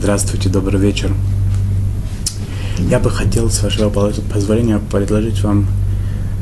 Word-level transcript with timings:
Здравствуйте, 0.00 0.48
добрый 0.48 0.80
вечер. 0.80 1.12
Я 2.88 2.98
бы 2.98 3.10
хотел, 3.10 3.50
с 3.50 3.62
вашего 3.62 3.90
позволения, 3.90 4.80
предложить 4.90 5.42
вам 5.42 5.66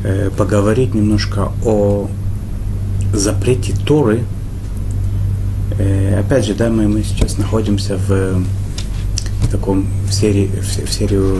э, 0.04 0.30
поговорить 0.30 0.94
немножко 0.94 1.50
о 1.64 2.08
запрете 3.12 3.74
Торы. 3.84 4.22
Э, 5.76 6.20
опять 6.20 6.44
же, 6.46 6.54
да, 6.54 6.70
мы, 6.70 6.86
мы 6.86 7.02
сейчас 7.02 7.36
находимся 7.36 7.96
в, 7.96 8.44
в 9.42 9.50
таком 9.50 9.88
в 10.08 10.12
серии, 10.12 10.46
в, 10.46 10.86
в 10.86 10.92
серию 10.92 11.38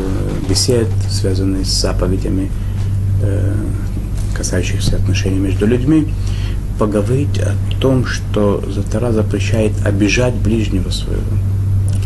бесед, 0.49 0.89
связанных 1.09 1.69
с 1.69 1.81
заповедями, 1.81 2.51
э, 3.23 3.55
касающихся 4.35 4.97
отношений 4.97 5.39
между 5.39 5.69
людьми 5.69 6.13
поговорить 6.81 7.39
о 7.39 7.55
том, 7.81 8.05
что 8.07 8.61
Затара 8.67 9.13
запрещает 9.13 9.73
обижать 9.87 10.35
ближнего 10.35 10.91
своего. 10.91 11.23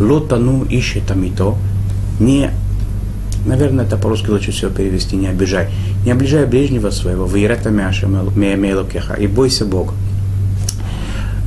Лотану 0.00 0.64
ищет 0.64 1.06
там 1.06 1.22
и 1.24 1.30
то. 1.30 1.56
Не, 2.20 2.50
наверное, 3.46 3.84
это 3.84 3.96
по-русски 3.96 4.30
лучше 4.30 4.52
всего 4.52 4.70
перевести, 4.70 5.16
не 5.16 5.26
обижай. 5.26 5.68
Не 6.04 6.12
обижай 6.12 6.46
ближнего 6.46 6.90
своего, 6.90 7.26
вейрата 7.26 7.70
мяша, 7.70 8.08
и 9.18 9.26
бойся 9.26 9.64
Бога. 9.64 9.92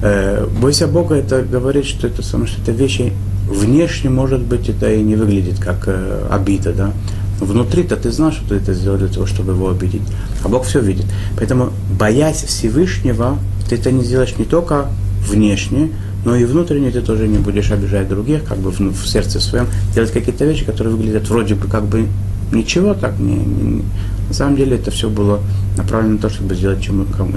Э, 0.01 0.47
бойся 0.59 0.87
Бога, 0.87 1.15
это 1.15 1.43
говорит, 1.43 1.85
что 1.85 2.07
это, 2.07 2.21
что 2.21 2.37
это 2.37 2.71
вещи 2.71 3.13
внешне, 3.49 4.09
может 4.09 4.41
быть, 4.41 4.69
это 4.69 4.91
и 4.91 5.01
не 5.01 5.15
выглядит 5.15 5.59
как 5.59 5.83
э, 5.87 6.27
обида, 6.29 6.73
да, 6.73 6.93
Внутри-то 7.39 7.97
ты 7.97 8.11
знаешь, 8.11 8.35
что 8.35 8.49
ты 8.49 8.55
это 8.55 8.73
сделал 8.73 8.97
для 8.97 9.07
того, 9.07 9.25
чтобы 9.25 9.53
его 9.53 9.69
обидеть. 9.69 10.01
А 10.43 10.47
Бог 10.47 10.65
все 10.65 10.79
видит. 10.79 11.05
Поэтому, 11.37 11.71
боясь 11.99 12.43
Всевышнего, 12.43 13.37
ты 13.67 13.75
это 13.75 13.91
не 13.91 14.03
сделаешь 14.03 14.37
не 14.37 14.45
только 14.45 14.87
внешне, 15.27 15.91
но 16.25 16.35
и 16.35 16.43
внутренне 16.43 16.91
ты 16.91 17.01
тоже 17.01 17.27
не 17.27 17.37
будешь 17.37 17.71
обижать 17.71 18.09
других, 18.09 18.43
как 18.43 18.57
бы 18.57 18.71
в, 18.71 18.79
в 18.79 19.07
сердце 19.07 19.39
своем, 19.39 19.67
делать 19.93 20.11
какие-то 20.11 20.43
вещи, 20.45 20.65
которые 20.65 20.95
выглядят 20.95 21.29
вроде 21.29 21.55
бы 21.55 21.67
как 21.67 21.85
бы 21.85 22.07
ничего 22.51 22.93
так. 22.95 23.19
Не, 23.19 23.35
не, 23.35 23.83
на 24.27 24.33
самом 24.33 24.55
деле 24.55 24.75
это 24.77 24.91
все 24.91 25.09
было 25.09 25.39
направлено 25.77 26.13
на 26.13 26.19
то, 26.19 26.29
чтобы 26.29 26.55
сделать 26.55 26.81
чему, 26.81 27.05
кому, 27.05 27.33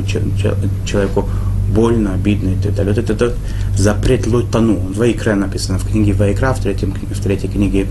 человеку 0.86 1.28
больно, 1.75 2.14
обидно 2.14 2.50
и 2.50 2.56
так 2.56 2.75
далее. 2.75 2.94
Вот 2.94 3.05
это, 3.05 3.12
это 3.12 3.34
запрет 3.77 4.27
лутану. 4.27 4.77
В 4.77 4.97
Вайкре 4.97 5.34
написано 5.34 5.78
в 5.78 5.86
книге 5.86 6.14
Вайкра, 6.14 6.55
в, 6.55 6.61
третьем, 6.61 6.92
в 6.92 7.20
третьей 7.20 7.50
книге 7.50 7.86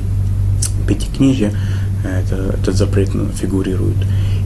Пятикнижья, 0.87 1.51
это, 2.03 2.55
этот 2.59 2.75
запрет 2.75 3.09
фигурирует. 3.39 3.97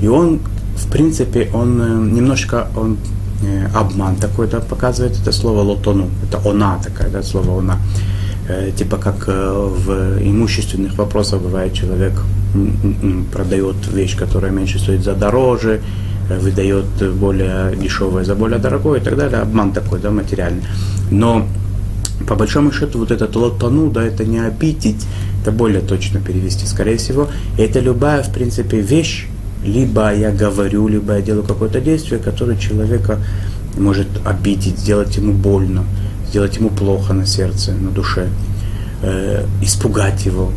И 0.02 0.08
он, 0.08 0.40
в 0.76 0.90
принципе, 0.90 1.50
он 1.54 1.82
э, 1.82 2.14
немножко 2.14 2.68
он, 2.76 2.94
э, 2.94 3.21
обман 3.74 4.16
такой 4.16 4.48
да, 4.48 4.60
показывает 4.60 5.20
это 5.20 5.32
слово 5.32 5.62
лотону. 5.62 6.10
Это 6.28 6.50
она 6.50 6.80
такая, 6.84 7.10
да, 7.10 7.24
слово 7.24 7.60
она. 7.60 7.78
Э, 8.48 8.72
типа 8.76 8.98
как 8.98 9.28
в 9.28 10.20
имущественных 10.22 10.98
вопросах 10.98 11.42
бывает 11.42 11.74
человек 11.74 12.14
продает 13.32 13.76
вещь, 13.94 14.18
которая 14.18 14.52
меньше 14.52 14.80
стоит 14.80 15.04
за 15.04 15.14
дороже, 15.14 15.82
выдает 16.30 16.86
более 17.16 17.76
дешевое 17.76 18.24
за 18.24 18.36
более 18.36 18.60
дорогое 18.60 19.00
и 19.00 19.04
так 19.04 19.18
далее. 19.18 19.40
Обман 19.42 19.72
такой, 19.74 20.00
да, 20.00 20.12
материальный. 20.12 20.64
Но 21.10 21.46
по 22.28 22.36
большому 22.36 22.72
счету 22.72 23.00
вот 23.00 23.12
этот 23.12 23.36
лотону, 23.36 23.90
да, 23.90 24.04
это 24.04 24.26
не 24.26 24.40
обидеть, 24.40 25.06
это 25.42 25.52
более 25.52 25.82
точно 25.82 26.20
перевести, 26.20 26.66
скорее 26.66 26.98
всего. 26.98 27.28
это 27.58 27.80
любая, 27.80 28.24
в 28.24 28.32
принципе, 28.32 28.80
вещь, 28.80 29.28
либо 29.64 30.14
я 30.14 30.32
говорю, 30.32 30.88
либо 30.88 31.16
я 31.16 31.22
делаю 31.22 31.44
какое-то 31.44 31.82
действие, 31.82 32.20
которое 32.20 32.58
человека 32.58 33.20
может 33.78 34.08
обидеть, 34.26 34.80
сделать 34.80 35.18
ему 35.18 35.34
больно, 35.34 35.84
сделать 36.30 36.58
ему 36.58 36.70
плохо 36.70 37.14
на 37.14 37.26
сердце, 37.26 37.72
на 37.74 37.92
душе, 37.92 38.28
э, 39.04 39.46
испугать 39.62 40.26
его 40.26 40.52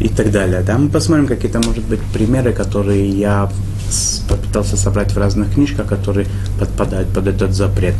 и 0.00 0.08
так 0.08 0.30
далее. 0.30 0.62
Да? 0.66 0.78
Мы 0.78 0.88
посмотрим 0.88 1.26
какие-то, 1.26 1.58
может 1.58 1.84
быть, 1.84 2.00
примеры, 2.12 2.52
которые 2.52 3.08
я 3.08 3.50
попытался 4.28 4.76
собрать 4.76 5.12
в 5.12 5.18
разных 5.18 5.54
книжках, 5.54 5.86
которые 5.86 6.26
подпадают 6.58 7.08
под 7.08 7.26
этот 7.26 7.54
запрет. 7.54 7.94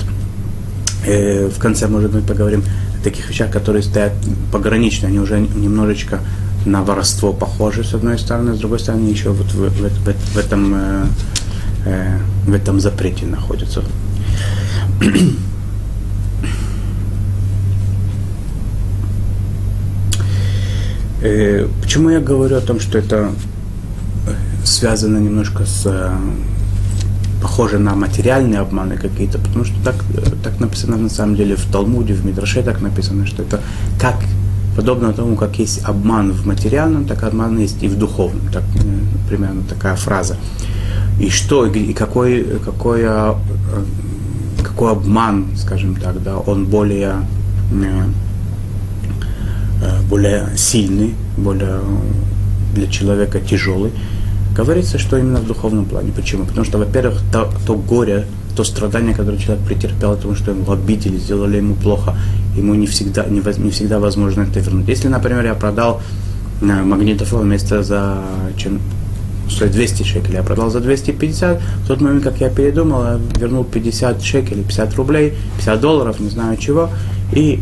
Э, 1.07 1.49
в 1.49 1.59
конце, 1.59 1.87
может 1.89 2.11
быть, 2.13 2.27
поговорим 2.27 2.63
таких 3.03 3.29
вещах, 3.29 3.51
которые 3.51 3.83
стоят 3.83 4.13
погранично, 4.53 5.09
они 5.09 5.19
уже 5.19 5.41
немножечко 5.41 6.21
на 6.69 6.83
воровство 6.83 7.33
похожи, 7.33 7.83
с 7.85 7.95
одной 7.95 8.19
стороны, 8.19 8.55
с 8.55 8.59
другой 8.59 8.79
стороны, 8.79 9.09
еще 9.09 9.31
вот 9.31 9.53
в, 9.53 9.69
в, 9.69 9.89
в, 9.89 10.35
в, 10.35 10.37
этом, 10.37 10.75
э, 10.75 11.07
э, 11.87 12.19
в 12.47 12.53
этом 12.53 12.81
запрете 12.81 13.27
находятся. 13.27 13.83
э, 21.23 21.69
почему 21.83 22.11
я 22.11 22.21
говорю 22.21 22.57
о 22.57 22.61
том, 22.61 22.81
что 22.81 22.99
это 22.99 23.31
связано 24.65 25.19
немножко 25.19 25.65
с 25.65 26.13
похоже 27.41 27.79
на 27.79 27.95
материальные 27.95 28.61
обманы 28.61 28.97
какие-то, 28.97 29.39
потому 29.39 29.65
что 29.65 29.75
так, 29.85 30.05
так 30.43 30.61
написано 30.61 30.97
на 30.97 31.09
самом 31.09 31.37
деле 31.37 31.57
в 31.57 31.65
Талмуде, 31.71 32.13
в 32.13 32.27
Мидраше 32.27 32.63
так 32.63 32.81
написано, 32.81 33.27
что 33.27 33.43
это 33.43 33.61
как 34.01 34.17
подобно 34.79 35.13
тому, 35.13 35.35
как 35.37 35.59
есть 35.59 35.85
обман 35.85 36.31
в 36.31 36.47
материальном, 36.47 37.05
так 37.05 37.25
обман 37.25 37.59
есть 37.59 37.83
и 37.83 37.89
в 37.89 37.99
духовном, 37.99 38.49
так, 38.53 38.63
э, 38.63 39.29
примерно 39.29 39.63
такая 39.69 39.97
фраза. 39.97 40.37
И 41.21 41.31
что, 41.31 41.67
и 41.67 41.93
какой, 41.93 42.45
какой, 42.65 43.01
э, 43.03 43.35
какой 44.63 44.93
обман, 44.93 45.47
скажем 45.57 45.97
так, 45.97 46.23
да, 46.23 46.37
он 46.47 46.67
более, 46.67 47.13
э, 47.73 48.05
более 50.09 50.47
сильный, 50.57 51.15
более 51.37 51.81
для 52.75 52.87
человека 52.87 53.41
тяжелый, 53.41 53.91
Говорится, 54.59 54.99
что 54.99 55.17
именно 55.19 55.39
в 55.39 55.47
духовном 55.47 55.85
плане. 55.85 56.11
Почему? 56.11 56.45
Потому 56.45 56.65
что, 56.65 56.79
во-первых, 56.79 57.21
то, 57.33 57.49
то 57.65 57.77
горе, 57.77 58.25
то 58.57 58.65
страдание, 58.65 59.15
которое 59.15 59.39
человек 59.39 59.65
претерпел, 59.65 60.17
потому 60.17 60.35
что 60.35 60.51
его 60.51 60.73
обидели, 60.73 61.17
сделали 61.17 61.59
ему 61.59 61.75
плохо, 61.75 62.17
ему 62.59 62.75
не 62.75 62.87
всегда, 62.87 63.25
не, 63.25 63.43
не 63.59 63.71
всегда 63.71 63.99
возможно 63.99 64.43
это 64.43 64.61
вернуть. 64.61 64.89
Если, 64.89 65.09
например, 65.09 65.45
я 65.45 65.55
продал 65.55 66.01
э, 66.61 66.65
магнитофон 66.65 67.43
вместо 67.43 67.83
за 67.83 68.19
чем 68.57 68.81
стоит 69.51 69.73
200 69.73 70.03
шекелей, 70.03 70.37
я 70.37 70.43
продал 70.43 70.71
за 70.71 70.81
250, 70.81 71.61
в 71.85 71.87
тот 71.87 72.01
момент, 72.01 72.23
как 72.23 72.41
я 72.41 72.51
передумал, 72.51 73.03
я 73.03 73.21
вернул 73.39 73.65
50 73.65 74.23
шекелей, 74.23 74.63
50 74.63 74.95
рублей, 74.97 75.35
50 75.57 75.81
долларов, 75.81 76.21
не 76.21 76.29
знаю 76.29 76.57
чего, 76.59 76.91
и 77.33 77.61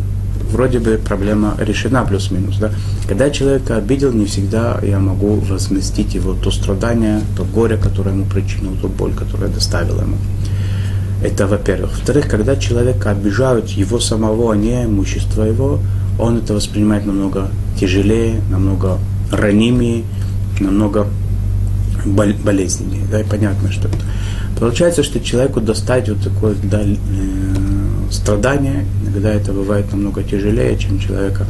вроде 0.51 0.79
бы 0.79 1.01
проблема 1.05 1.55
решена 1.59 2.05
плюс-минус. 2.05 2.57
Да? 2.59 2.71
Когда 3.09 3.31
человека 3.31 3.77
обидел, 3.77 4.13
не 4.13 4.27
всегда 4.27 4.79
я 4.83 4.99
могу 4.99 5.37
возместить 5.37 6.15
его 6.15 6.35
то 6.35 6.51
страдание, 6.51 7.21
то 7.37 7.45
горе, 7.45 7.77
которое 7.77 8.11
ему 8.11 8.25
причинил, 8.25 8.77
ту 8.81 8.89
боль, 8.89 9.13
которая 9.15 9.51
доставила 9.51 10.03
ему. 10.03 10.17
Это 11.23 11.47
во-первых. 11.47 11.93
Во-вторых, 11.93 12.29
когда 12.29 12.57
человека 12.57 13.11
обижают 13.11 13.69
его 13.71 13.99
самого, 14.01 14.53
а 14.53 14.57
не 14.57 14.85
имущество 14.85 15.43
его, 15.43 15.81
он 16.19 16.39
это 16.39 16.55
воспринимает 16.55 17.07
намного 17.07 17.49
тяжелее, 17.79 18.41
намного 18.51 18.99
ранимее, 19.31 20.05
намного 20.61 21.07
болезненнее. 22.05 23.03
Да, 23.11 23.21
и 23.21 23.25
понятно, 23.25 23.73
что 23.73 23.89
это. 23.89 23.99
Получается, 24.59 25.03
что 25.03 25.21
человеку 25.21 25.61
достать 25.61 26.09
вот 26.09 26.23
такое 26.23 26.55
да, 26.63 26.81
э, 26.83 26.95
страдание, 28.11 28.87
иногда 29.03 29.33
это 29.33 29.53
бывает 29.53 29.91
намного 29.93 30.23
тяжелее, 30.23 30.79
чем 30.79 30.99
человека 30.99 31.47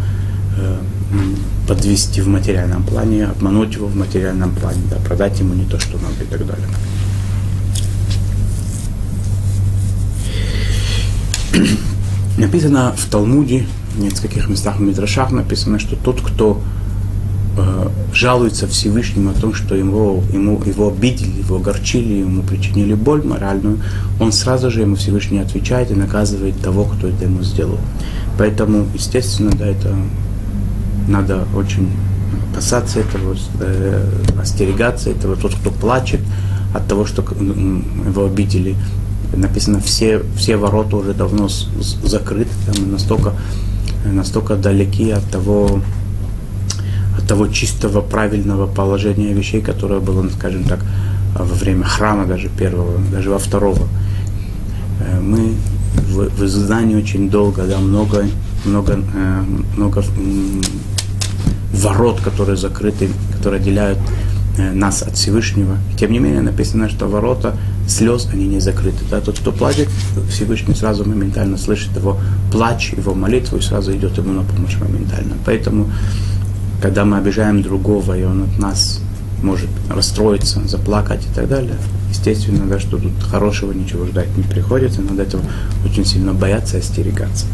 э, 0.56 0.77
подвести 1.69 2.21
в 2.21 2.28
материальном 2.28 2.83
плане, 2.84 3.27
обмануть 3.27 3.74
его 3.74 3.86
в 3.86 3.97
материальном 3.97 4.54
плане, 4.54 4.80
да, 4.91 4.97
продать 5.07 5.39
ему 5.39 5.54
не 5.54 5.65
то, 5.65 5.78
что 5.78 5.98
надо 5.98 6.22
и 6.22 6.27
так 6.27 6.47
далее. 6.47 6.66
Написано 12.47 12.95
в 12.97 13.10
Талмуде, 13.10 13.66
в 13.97 14.01
нескольких 14.01 14.48
местах 14.48 14.77
в 14.77 14.81
Мидрашах 14.81 15.33
написано, 15.33 15.81
что 15.81 15.97
тот, 15.97 16.21
кто 16.21 16.60
э, 17.59 17.89
жалуется 18.15 18.69
Всевышнему 18.69 19.31
о 19.31 19.33
том, 19.33 19.53
что 19.53 19.75
его, 19.75 20.22
ему, 20.33 20.63
его 20.65 20.87
обидели, 20.87 21.41
его 21.41 21.57
огорчили, 21.57 22.21
ему 22.21 22.45
причинили 22.45 22.95
боль 22.95 23.25
моральную, 23.25 23.81
он 24.21 24.31
сразу 24.31 24.71
же 24.71 24.83
ему 24.83 24.95
Всевышний 24.95 25.41
отвечает 25.41 25.91
и 25.91 25.95
наказывает 25.95 26.57
того, 26.60 26.84
кто 26.84 27.09
это 27.09 27.25
ему 27.25 27.43
сделал. 27.43 27.81
Поэтому, 28.39 28.87
естественно, 28.95 29.51
да, 29.51 29.66
это 29.66 29.93
надо 31.09 31.48
очень 31.57 31.91
опасаться 32.53 33.01
этого, 33.01 33.34
э, 33.59 34.09
остерегаться 34.41 35.10
этого. 35.10 35.34
Тот, 35.34 35.53
кто 35.57 35.72
плачет 35.72 36.21
от 36.72 36.87
того, 36.87 37.07
что 37.07 37.22
его 37.22 38.25
обидели, 38.25 38.77
написано, 39.36 39.80
все, 39.80 40.22
все 40.36 40.56
ворота 40.56 40.97
уже 40.97 41.15
давно 41.15 41.48
закрыты, 41.48 42.50
там 42.66 42.92
настолько, 42.92 43.33
настолько 44.04 44.56
далеки 44.56 45.10
от 45.10 45.24
того, 45.30 45.80
от 47.18 47.27
того 47.27 47.48
чистого, 47.48 48.00
правильного 48.00 48.66
положения 48.66 49.33
вещей, 49.33 49.60
которое 49.60 50.00
было, 50.00 50.22
ну, 50.22 50.30
скажем 50.30 50.65
так, 50.65 50.80
во 51.34 51.44
время 51.44 51.84
храма 51.84 52.27
даже 52.27 52.48
первого, 52.48 52.98
даже 53.12 53.30
во 53.30 53.38
второго. 53.38 53.86
Э, 55.00 55.21
мы 55.21 55.54
в, 55.94 56.28
в 56.30 56.44
изгнании 56.44 56.97
очень 56.97 57.30
долго, 57.30 57.65
да, 57.65 57.78
много 57.78 58.27
много, 58.66 58.94
э, 59.15 59.44
много 59.77 60.04
ворот, 61.72 62.21
которые 62.21 62.56
закрыты, 62.56 63.09
которые 63.33 63.60
отделяют 63.60 63.98
э, 64.59 64.72
нас 64.72 65.03
от 65.03 65.16
Всевышнего. 65.16 65.77
Тем 65.98 66.12
не 66.12 66.18
менее, 66.18 66.42
написано, 66.42 66.88
что 66.88 67.06
ворота 67.06 67.56
слез, 67.86 68.28
они 68.33 68.47
не 68.47 68.60
закрыты. 68.60 69.04
Да? 69.10 69.21
Тот, 69.21 69.38
кто 69.38 69.53
плачет, 69.53 69.88
Всевышний 70.28 70.74
сразу 70.74 71.04
моментально 71.04 71.56
слышит 71.56 71.97
его 71.97 72.18
плач, 72.50 72.92
его 72.92 73.15
молитву 73.15 73.59
и 73.59 73.60
сразу 73.60 73.94
идет 73.94 74.18
ему 74.18 74.33
на 74.33 74.42
помощь 74.42 74.77
моментально. 74.77 75.36
Поэтому, 75.44 75.91
когда 76.83 77.04
мы 77.04 77.18
обижаем 77.18 77.62
другого, 77.62 78.18
и 78.18 78.24
он 78.24 78.44
от 78.44 78.59
нас 78.59 79.00
может 79.42 79.68
расстроиться, 79.91 80.66
заплакать 80.66 81.24
и 81.24 81.34
так 81.34 81.48
далее, 81.48 81.77
естественно, 82.10 82.66
да, 82.66 82.78
что 82.80 82.98
тут 82.98 83.12
хорошего 83.22 83.72
ничего 83.72 84.06
ждать 84.06 84.34
не 84.36 84.42
приходится, 84.42 85.03
надо 85.03 85.22
этого 85.22 85.42
очень 85.84 86.04
сильно 86.04 86.33
бояться 86.33 86.78
и 86.78 86.80
остерегаться. 86.80 87.47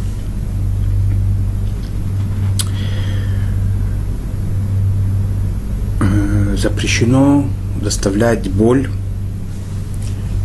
Э, 6.01 6.57
запрещено 6.57 7.47
доставлять 7.83 8.49
боль 8.49 8.89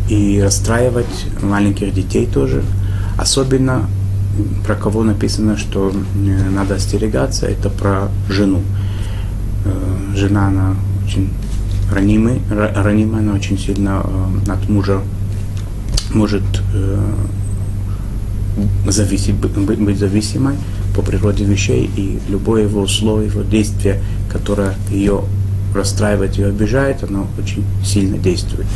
и 0.08 0.40
расстраивать 0.42 1.26
маленьких 1.42 1.92
детей 1.92 2.26
тоже. 2.26 2.62
Особенно 3.16 3.88
про 4.64 4.74
кого 4.74 5.02
написано, 5.02 5.56
что 5.56 5.90
э, 5.90 6.50
надо 6.50 6.76
остерегаться, 6.76 7.46
это 7.46 7.70
про 7.70 8.08
жену. 8.28 8.62
Э, 9.64 10.16
жена, 10.16 10.48
она 10.48 10.76
очень 11.04 11.30
ранимый, 11.92 12.40
ранимая, 12.50 13.22
она 13.22 13.34
очень 13.34 13.58
сильно 13.58 14.02
э, 14.46 14.50
от 14.50 14.68
мужа 14.68 15.00
может 16.14 16.42
зависеть, 18.86 19.34
быть 19.34 19.98
зависимой 19.98 20.54
по 20.96 21.02
природе 21.02 21.44
вещей, 21.44 21.90
и 21.96 22.18
любое 22.28 22.62
его 22.62 22.86
слово, 22.86 23.20
его 23.20 23.42
действие, 23.42 24.00
которое 24.32 24.74
ее 24.90 25.22
расстраивает, 25.74 26.36
ее 26.36 26.48
обижает, 26.48 27.04
оно 27.04 27.26
очень 27.38 27.64
сильно 27.84 28.16
действует. 28.16 28.66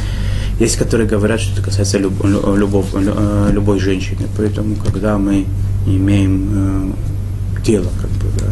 Есть, 0.62 0.76
которые 0.76 1.08
говорят, 1.08 1.40
что 1.40 1.54
это 1.54 1.62
касается 1.62 1.98
люб, 1.98 2.24
любов, 2.24 2.86
э, 2.94 3.50
любой 3.50 3.80
женщины, 3.80 4.28
поэтому, 4.36 4.76
когда 4.76 5.18
мы 5.18 5.44
имеем 5.88 6.94
э, 7.56 7.62
тело, 7.64 7.88
как 8.00 8.10
бы, 8.10 8.28
да, 8.38 8.46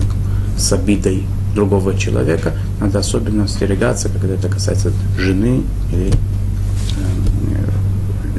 с 0.59 0.73
обидой 0.73 1.23
другого 1.55 1.97
человека, 1.97 2.53
надо 2.81 2.99
особенно 2.99 3.45
остерегаться, 3.45 4.09
когда 4.09 4.35
это 4.35 4.49
касается 4.49 4.91
жены 5.19 5.63
или 5.93 6.11
э, 6.11 6.13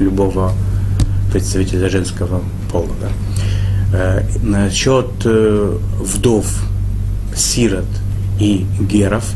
любого 0.02 0.52
представителя 1.32 1.90
женского 1.90 2.42
пола. 2.74 2.92
Да. 3.00 3.08
Э, 3.94 4.26
насчет 4.44 5.12
э, 5.24 5.78
вдов, 5.98 6.46
сирот 7.34 7.88
и 8.38 8.66
геров 8.82 9.34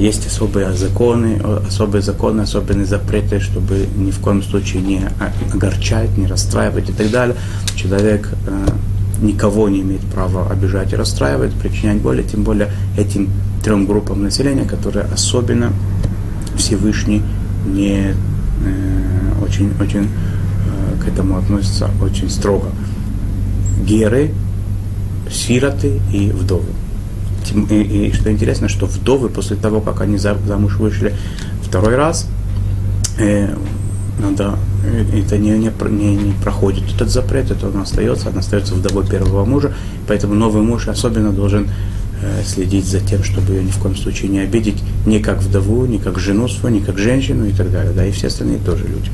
есть 0.00 0.26
особые 0.26 0.72
законы, 0.72 1.38
особые 1.68 2.00
законы, 2.00 2.40
особенные 2.40 2.86
запреты, 2.86 3.38
чтобы 3.38 3.86
ни 3.96 4.10
в 4.10 4.18
коем 4.20 4.42
случае 4.42 4.82
не 4.82 5.02
огорчать, 5.52 6.16
не 6.16 6.26
расстраивать 6.26 6.88
и 6.88 6.92
так 6.92 7.10
далее. 7.10 7.36
Человек 7.76 8.30
э, 8.46 8.66
никого 9.20 9.68
не 9.68 9.82
имеет 9.82 10.00
права 10.00 10.50
обижать 10.50 10.94
и 10.94 10.96
расстраивать, 10.96 11.52
причинять 11.52 11.98
боль, 11.98 12.24
тем 12.24 12.44
более 12.44 12.70
этим 12.96 13.28
трем 13.62 13.84
группам 13.84 14.22
населения, 14.22 14.64
которые 14.64 15.04
особенно 15.04 15.70
Всевышний 16.56 17.22
не 17.66 18.14
э, 18.64 19.44
очень, 19.44 19.70
очень 19.82 20.08
э, 20.08 21.02
к 21.04 21.08
этому 21.08 21.36
относятся 21.36 21.90
очень 22.02 22.30
строго. 22.30 22.68
Геры, 23.86 24.32
сироты 25.30 26.00
и 26.10 26.30
вдовы. 26.30 26.64
И, 27.70 28.12
что 28.12 28.30
интересно, 28.30 28.68
что 28.68 28.86
вдовы 28.86 29.28
после 29.28 29.56
того, 29.56 29.80
как 29.80 30.00
они 30.00 30.18
замуж 30.18 30.76
вышли 30.76 31.14
второй 31.62 31.96
раз, 31.96 32.28
э, 33.18 33.54
надо 34.20 34.56
это 35.14 35.38
не, 35.38 35.50
не, 35.50 35.70
не, 35.90 36.16
не 36.16 36.32
проходит 36.42 36.84
этот 36.94 37.10
запрет, 37.10 37.50
это 37.50 37.68
он 37.68 37.78
остается, 37.78 38.28
она 38.28 38.40
остается 38.40 38.74
вдовой 38.74 39.06
первого 39.06 39.44
мужа, 39.44 39.72
поэтому 40.06 40.34
новый 40.34 40.62
муж 40.62 40.88
особенно 40.88 41.32
должен 41.32 41.68
э, 42.22 42.42
следить 42.44 42.86
за 42.86 43.00
тем, 43.00 43.22
чтобы 43.22 43.52
ее 43.52 43.64
ни 43.64 43.70
в 43.70 43.78
коем 43.78 43.96
случае 43.96 44.30
не 44.30 44.40
обидеть, 44.40 44.82
ни 45.06 45.18
как 45.18 45.42
вдову, 45.42 45.86
ни 45.86 45.98
как 45.98 46.18
жену 46.18 46.48
свою, 46.48 46.76
ни 46.76 46.80
как 46.80 46.98
женщину 46.98 47.46
и 47.46 47.52
так 47.52 47.70
далее, 47.70 47.92
да, 47.92 48.06
и 48.06 48.12
все 48.12 48.28
остальные 48.28 48.58
тоже 48.58 48.84
люди. 48.86 49.10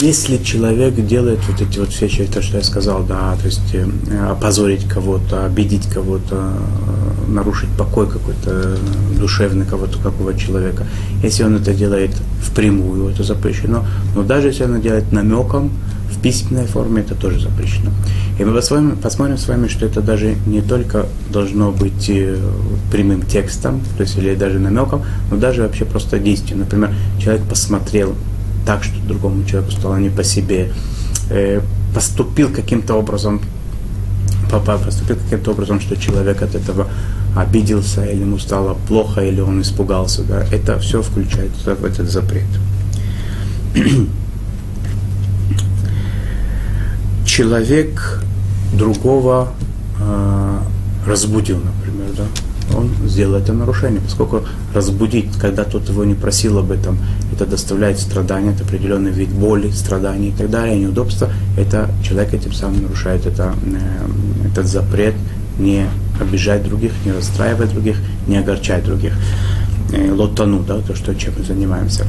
Если 0.00 0.36
человек 0.36 0.94
делает 0.94 1.40
вот 1.48 1.60
эти 1.60 1.80
вот 1.80 2.00
вещи, 2.00 2.24
то, 2.32 2.40
что 2.40 2.58
я 2.58 2.62
сказал, 2.62 3.02
да, 3.02 3.34
то 3.34 3.46
есть 3.46 3.74
э, 3.74 3.84
опозорить 4.30 4.88
кого-то, 4.88 5.44
обидеть 5.44 5.88
кого-то, 5.88 6.52
э, 7.26 7.30
нарушить 7.32 7.68
покой 7.76 8.08
какой-то 8.08 8.78
душевный 9.18 9.66
кого-то, 9.66 9.98
какого 9.98 10.38
человека, 10.38 10.86
если 11.20 11.42
он 11.42 11.56
это 11.56 11.74
делает 11.74 12.12
впрямую, 12.40 13.08
это 13.08 13.24
запрещено, 13.24 13.84
но 14.14 14.22
даже 14.22 14.48
если 14.48 14.62
он 14.62 14.74
это 14.74 14.82
делает 14.84 15.10
намеком, 15.10 15.72
в 16.12 16.22
письменной 16.22 16.66
форме 16.66 17.02
это 17.02 17.16
тоже 17.16 17.40
запрещено. 17.40 17.90
И 18.38 18.44
мы 18.44 18.54
посмотрим, 18.54 18.96
посмотрим 18.98 19.36
с 19.36 19.48
вами, 19.48 19.66
что 19.66 19.84
это 19.84 20.00
даже 20.00 20.36
не 20.46 20.62
только 20.62 21.06
должно 21.32 21.72
быть 21.72 22.08
э, 22.08 22.36
прямым 22.92 23.22
текстом, 23.22 23.80
то 23.96 24.04
есть 24.04 24.16
или 24.16 24.36
даже 24.36 24.60
намеком, 24.60 25.02
но 25.32 25.36
даже 25.36 25.62
вообще 25.62 25.84
просто 25.84 26.20
действием. 26.20 26.60
Например, 26.60 26.94
человек 27.18 27.42
посмотрел 27.48 28.14
так, 28.68 28.84
что 28.84 29.00
другому 29.08 29.44
человеку 29.46 29.72
стало 29.72 29.96
не 29.96 30.10
по 30.10 30.22
себе, 30.22 30.70
э, 31.30 31.62
поступил 31.94 32.52
каким-то 32.52 32.96
образом, 32.96 33.40
поступил 34.84 35.16
каким-то 35.16 35.52
образом, 35.52 35.80
что 35.80 35.96
человек 35.96 36.42
от 36.42 36.54
этого 36.54 36.86
обиделся, 37.34 38.04
или 38.04 38.20
ему 38.20 38.38
стало 38.38 38.76
плохо, 38.86 39.22
или 39.22 39.40
он 39.40 39.62
испугался. 39.62 40.22
Да, 40.22 40.44
это 40.52 40.78
все 40.80 41.00
включается 41.00 41.76
в 41.76 41.84
этот 41.84 42.10
запрет. 42.10 42.44
Человек 47.24 48.22
другого 48.74 49.48
э, 49.98 50.58
разбудил, 51.06 51.56
например, 51.56 52.08
да, 52.18 52.24
он 52.76 52.90
сделает 53.06 53.44
это 53.44 53.52
нарушение, 53.52 54.00
поскольку 54.00 54.42
разбудить, 54.74 55.36
когда 55.40 55.64
тот 55.64 55.88
его 55.88 56.04
не 56.04 56.14
просил 56.14 56.58
об 56.58 56.70
этом, 56.70 56.98
это 57.32 57.46
доставляет 57.46 57.98
страдания, 57.98 58.52
это 58.52 58.64
определенный 58.64 59.10
вид 59.10 59.30
боли, 59.30 59.70
страданий 59.70 60.28
и 60.28 60.32
так 60.32 60.50
далее, 60.50 60.78
неудобства, 60.78 61.30
это 61.56 61.90
человек 62.02 62.34
этим 62.34 62.52
самым 62.52 62.82
нарушает 62.82 63.26
это, 63.26 63.54
э, 63.64 64.48
этот 64.48 64.66
запрет 64.66 65.14
не 65.58 65.86
обижать 66.20 66.64
других, 66.64 66.92
не 67.04 67.12
расстраивать 67.12 67.72
других, 67.72 67.96
не 68.26 68.36
огорчать 68.36 68.84
других. 68.84 69.14
Э, 69.92 70.12
лотану, 70.12 70.62
да, 70.62 70.80
то, 70.80 70.94
что, 70.94 71.14
чем 71.14 71.32
мы 71.38 71.44
занимаемся. 71.44 72.04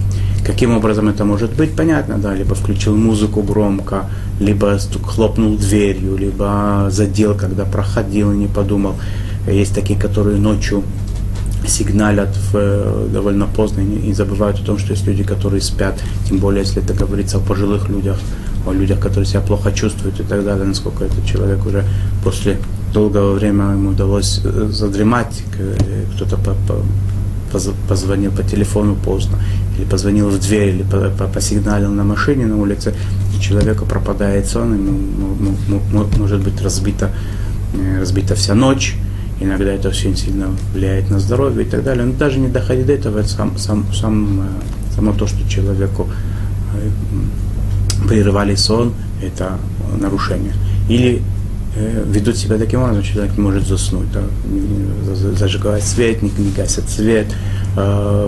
Каким 0.46 0.76
образом 0.76 1.08
это 1.08 1.24
может 1.24 1.52
быть, 1.56 1.76
понятно, 1.76 2.18
да, 2.18 2.34
либо 2.34 2.54
включил 2.54 2.96
музыку 2.96 3.42
громко, 3.42 4.10
либо 4.40 4.78
хлопнул 5.06 5.58
дверью, 5.58 6.18
либо 6.18 6.88
задел, 6.90 7.36
когда 7.36 7.64
проходил 7.64 8.34
и 8.34 8.38
не 8.38 8.48
подумал. 8.48 8.96
Есть 9.52 9.76
такие, 9.76 10.00
которые 10.00 10.38
ночью 10.38 10.84
сигналят 11.68 12.30
в, 12.30 12.56
э, 12.56 13.10
довольно 13.14 13.46
поздно 13.46 13.82
и, 13.82 14.10
и 14.10 14.14
забывают 14.14 14.60
о 14.60 14.64
том, 14.64 14.78
что 14.78 14.94
есть 14.94 15.06
люди, 15.06 15.24
которые 15.24 15.62
спят, 15.62 16.00
тем 16.28 16.38
более, 16.38 16.62
если 16.62 16.82
это 16.82 16.94
говорится 16.94 17.38
о 17.38 17.42
пожилых 17.42 17.90
людях, 17.90 18.18
о 18.66 18.72
людях, 18.72 19.00
которые 19.00 19.26
себя 19.26 19.42
плохо 19.42 19.72
чувствуют 19.72 20.20
и 20.20 20.24
так 20.24 20.44
далее, 20.44 20.66
насколько 20.66 21.04
этот 21.04 21.26
человек 21.26 21.66
уже 21.66 21.84
после 22.24 22.58
долгого 22.94 23.34
времени 23.34 23.74
ему 23.74 23.90
удалось 23.90 24.42
э, 24.44 24.70
задремать, 24.72 25.44
кто-то 26.16 26.38
по, 26.38 26.56
по, 26.68 27.60
позвонил 27.88 28.32
по 28.32 28.44
телефону 28.44 28.96
поздно, 28.96 29.38
или 29.78 29.86
позвонил 29.86 30.30
в 30.30 30.40
дверь, 30.40 30.76
или 30.76 30.86
посигналил 31.34 31.92
на 31.92 32.04
машине 32.04 32.46
на 32.46 32.58
улице, 32.58 32.94
человеку 33.40 33.86
пропадает 33.86 34.48
сон, 34.48 34.74
ему 34.74 35.56
может 36.18 36.42
быть 36.42 36.62
разбита, 36.62 37.10
э, 37.74 38.00
разбита 38.02 38.36
вся 38.36 38.56
ночь, 38.56 38.96
иногда 39.40 39.72
это 39.72 39.90
очень 39.90 40.16
сильно 40.16 40.50
влияет 40.74 41.10
на 41.10 41.20
здоровье 41.20 41.66
и 41.66 41.70
так 41.70 41.84
далее. 41.84 42.06
Но 42.06 42.14
даже 42.14 42.40
не 42.40 42.48
доходит 42.48 42.88
до 42.88 42.94
этого, 42.94 43.20
это 43.20 43.30
сам, 43.30 43.58
сам, 43.58 43.86
сам, 43.94 44.42
э, 44.42 44.96
само 44.96 45.14
то, 45.14 45.28
что 45.28 45.48
человеку 45.50 46.08
э, 46.74 48.08
прерывали 48.08 48.56
сон, 48.56 48.94
это 49.24 49.58
нарушение. 50.00 50.54
Или 50.90 51.22
э, 51.76 52.04
ведут 52.08 52.38
себя 52.38 52.58
таким 52.58 52.82
образом, 52.82 53.04
что 53.04 53.14
человек 53.14 53.38
не 53.38 53.44
может 53.44 53.68
заснуть, 53.68 54.12
да, 54.12 54.22
зажигает 55.36 55.84
свет, 55.84 56.22
не, 56.22 56.32
не 56.38 56.52
гасит 56.52 56.90
свет, 56.90 57.28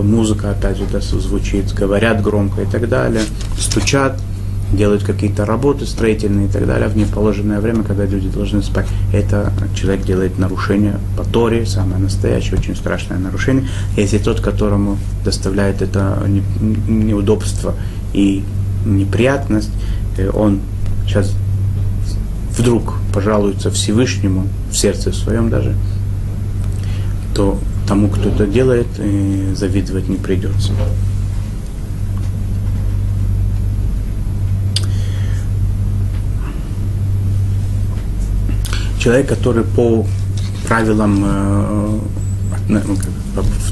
музыка 0.02 0.52
опять 0.52 0.78
же 0.78 0.84
да, 0.90 1.00
звучит, 1.00 1.74
говорят 1.74 2.22
громко 2.22 2.62
и 2.62 2.66
так 2.66 2.88
далее, 2.88 3.22
стучат, 3.58 4.18
делают 4.72 5.04
какие-то 5.04 5.44
работы 5.44 5.86
строительные 5.86 6.46
и 6.48 6.50
так 6.50 6.66
далее 6.66 6.88
в 6.88 6.96
неположенное 6.96 7.60
время, 7.60 7.84
когда 7.84 8.06
люди 8.06 8.28
должны 8.28 8.62
спать. 8.62 8.86
Это 9.12 9.52
человек 9.74 10.04
делает 10.04 10.38
нарушение 10.38 10.98
по 11.16 11.24
Торе, 11.24 11.66
самое 11.66 11.98
настоящее, 11.98 12.58
очень 12.58 12.74
страшное 12.74 13.18
нарушение. 13.18 13.68
Если 13.96 14.18
тот, 14.18 14.40
которому 14.40 14.98
доставляет 15.24 15.82
это 15.82 16.26
неудобство 16.88 17.74
и 18.14 18.42
неприятность, 18.86 19.70
он 20.32 20.60
сейчас 21.06 21.34
вдруг 22.56 22.94
пожалуется 23.12 23.70
Всевышнему 23.70 24.46
в 24.70 24.76
сердце 24.76 25.12
своем 25.12 25.50
даже, 25.50 25.74
то 27.34 27.58
тому, 27.86 28.08
кто 28.08 28.28
это 28.28 28.46
делает, 28.46 28.86
завидовать 29.54 30.08
не 30.08 30.16
придется. 30.16 30.72
Человек, 39.02 39.26
который 39.26 39.64
по 39.64 40.06
правилам 40.68 41.24
э, 41.24 41.98
ну, 42.68 42.80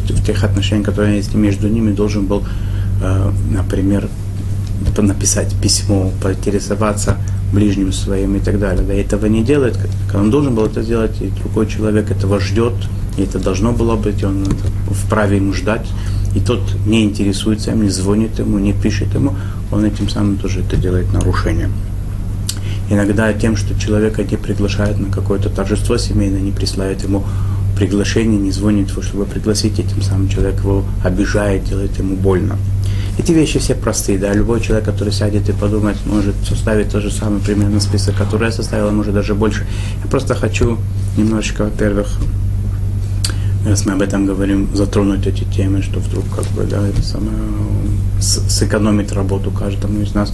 в 0.09 0.25
тех 0.27 0.43
отношениях, 0.43 0.87
которые 0.87 1.19
есть 1.19 1.35
между 1.35 1.69
ними, 1.69 1.93
должен 1.93 2.27
был, 2.27 2.43
э, 3.01 3.31
например, 3.49 4.09
написать 4.99 5.55
письмо, 5.63 6.11
поинтересоваться 6.21 7.17
ближним 7.53 7.93
своим 7.93 8.35
и 8.35 8.41
так 8.41 8.59
далее. 8.59 8.85
Да, 8.85 8.93
этого 8.93 9.27
не 9.27 9.45
делает, 9.45 9.79
он 10.13 10.33
должен 10.33 10.57
был 10.57 10.67
это 10.67 10.83
сделать, 10.83 11.23
и 11.23 11.29
другой 11.29 11.69
человек 11.69 12.11
этого 12.11 12.41
ждет, 12.41 12.75
и 13.17 13.23
это 13.23 13.39
должно 13.39 13.71
было 13.71 13.95
быть, 13.95 14.25
он 14.25 14.45
вправе 14.91 15.37
ему 15.37 15.53
ждать, 15.53 15.87
и 16.35 16.41
тот 16.41 16.61
не 16.87 17.05
интересуется 17.05 17.71
им, 17.71 17.85
не 17.85 17.91
звонит 17.91 18.41
ему, 18.41 18.59
не 18.59 18.73
пишет 18.73 19.15
ему, 19.15 19.37
он 19.71 19.85
этим 19.85 20.09
самым 20.09 20.39
тоже 20.39 20.63
это 20.63 20.77
делает 20.77 21.13
нарушением. 21.13 21.71
Иногда 22.91 23.33
тем, 23.33 23.57
что 23.57 23.79
человека 23.79 24.25
не 24.25 24.37
приглашают 24.37 24.99
на 24.99 25.11
какое-то 25.11 25.49
торжество 25.49 25.97
семейное, 25.97 26.41
не 26.41 26.51
присылают 26.51 27.03
ему 27.05 27.25
приглашение, 27.77 28.39
не 28.39 28.51
звонит 28.51 28.91
его, 28.91 29.01
чтобы 29.01 29.25
пригласить, 29.25 29.79
этим 29.79 30.03
самым 30.03 30.29
человек 30.29 30.59
его 30.59 30.85
обижает, 31.05 31.65
делает 31.65 31.97
ему 31.99 32.17
больно. 32.17 32.59
Эти 33.17 33.33
вещи 33.33 33.59
все 33.59 33.75
простые, 33.75 34.19
да, 34.19 34.33
любой 34.33 34.61
человек, 34.61 34.85
который 34.85 35.13
сядет 35.13 35.49
и 35.49 35.53
подумает, 35.53 35.97
может 36.05 36.35
составить 36.47 36.91
тот 36.91 37.03
же 37.03 37.11
самый 37.11 37.41
примерно 37.41 37.81
список, 37.81 38.17
который 38.17 38.47
я 38.47 38.53
составил, 38.53 38.89
а 38.89 38.93
может 38.93 39.15
даже 39.15 39.35
больше. 39.35 39.67
Я 40.03 40.11
просто 40.11 40.35
хочу 40.35 40.79
немножечко, 41.17 41.65
во-первых, 41.65 42.09
раз 43.67 43.87
мы 43.87 43.93
об 43.93 44.03
этом 44.03 44.27
говорим, 44.27 44.69
затронуть 44.75 45.27
эти 45.27 45.45
темы, 45.45 45.83
что 45.83 46.01
вдруг 46.01 46.25
как 46.35 46.47
бы, 46.49 46.65
да, 46.65 46.87
это 46.87 47.03
самое, 47.03 47.39
сэкономить 48.21 49.13
работу 49.13 49.51
каждому 49.51 50.01
из 50.01 50.13
нас, 50.13 50.33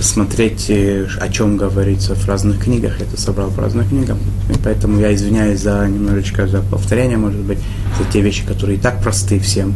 смотреть, 0.00 0.66
э, 0.68 1.06
о 1.20 1.28
чем 1.28 1.56
говорится 1.56 2.14
в 2.14 2.26
разных 2.28 2.64
книгах, 2.64 3.00
это 3.00 3.20
собрал 3.20 3.50
в 3.50 3.58
разных 3.58 3.88
книгах, 3.88 4.16
и 4.50 4.54
поэтому 4.62 5.00
я 5.00 5.14
извиняюсь 5.14 5.60
за 5.60 5.86
немножечко 5.88 6.46
за 6.46 6.60
повторение, 6.60 7.16
может 7.16 7.40
быть, 7.40 7.58
за 7.98 8.04
те 8.12 8.20
вещи, 8.20 8.44
которые 8.44 8.78
и 8.78 8.80
так 8.80 9.02
просты 9.02 9.38
всем, 9.38 9.74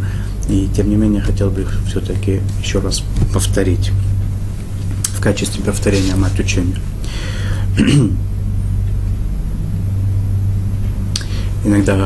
и 0.49 0.69
тем 0.75 0.88
не 0.91 0.97
менее 0.97 1.21
хотел 1.21 1.50
бы 1.50 1.62
их 1.62 1.79
все-таки 1.88 2.41
еще 2.62 2.81
раз 2.81 3.03
повторить 3.33 3.91
в 5.17 5.21
качестве 5.21 5.65
повторения 5.65 6.15
мать 6.15 6.38
учения. 6.38 6.79
Иногда 11.65 12.05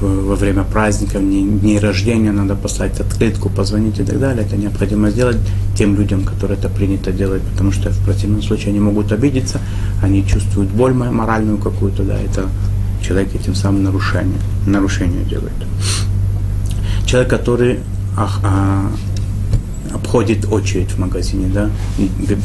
во 0.00 0.34
время 0.34 0.64
праздников, 0.64 1.22
дней 1.22 1.78
рождения 1.78 2.32
надо 2.32 2.54
послать 2.54 3.00
открытку, 3.00 3.48
позвонить 3.48 3.98
и 3.98 4.04
так 4.04 4.18
далее. 4.18 4.44
Это 4.44 4.56
необходимо 4.56 5.10
сделать 5.10 5.38
тем 5.76 5.96
людям, 5.96 6.24
которые 6.24 6.58
это 6.58 6.68
принято 6.68 7.12
делать, 7.12 7.42
потому 7.42 7.72
что 7.72 7.90
в 7.90 8.04
противном 8.04 8.42
случае 8.42 8.68
они 8.70 8.80
могут 8.80 9.12
обидеться, 9.12 9.60
они 10.02 10.26
чувствуют 10.26 10.70
боль 10.70 10.92
моральную 10.92 11.58
какую-то, 11.58 12.02
да, 12.02 12.18
это 12.18 12.48
человек 13.02 13.34
этим 13.34 13.54
самым 13.54 13.84
нарушение, 13.84 14.38
нарушение 14.66 15.24
делает 15.24 15.52
человек, 17.06 17.30
который 17.30 17.78
а, 18.16 18.90
обходит 20.06 20.52
очередь 20.52 20.92
в 20.92 20.98
магазине, 20.98 21.50
да, 21.52 21.70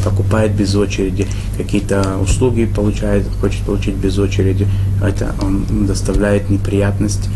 покупает 0.04 0.56
без 0.56 0.76
очереди, 0.76 1.28
какие-то 1.58 2.18
услуги 2.22 2.66
получает, 2.66 3.24
хочет 3.40 3.62
получить 3.66 3.96
без 3.96 4.18
очереди, 4.18 4.68
это 5.04 5.36
он 5.42 5.66
доставляет 5.88 6.50
неприятность, 6.50 7.30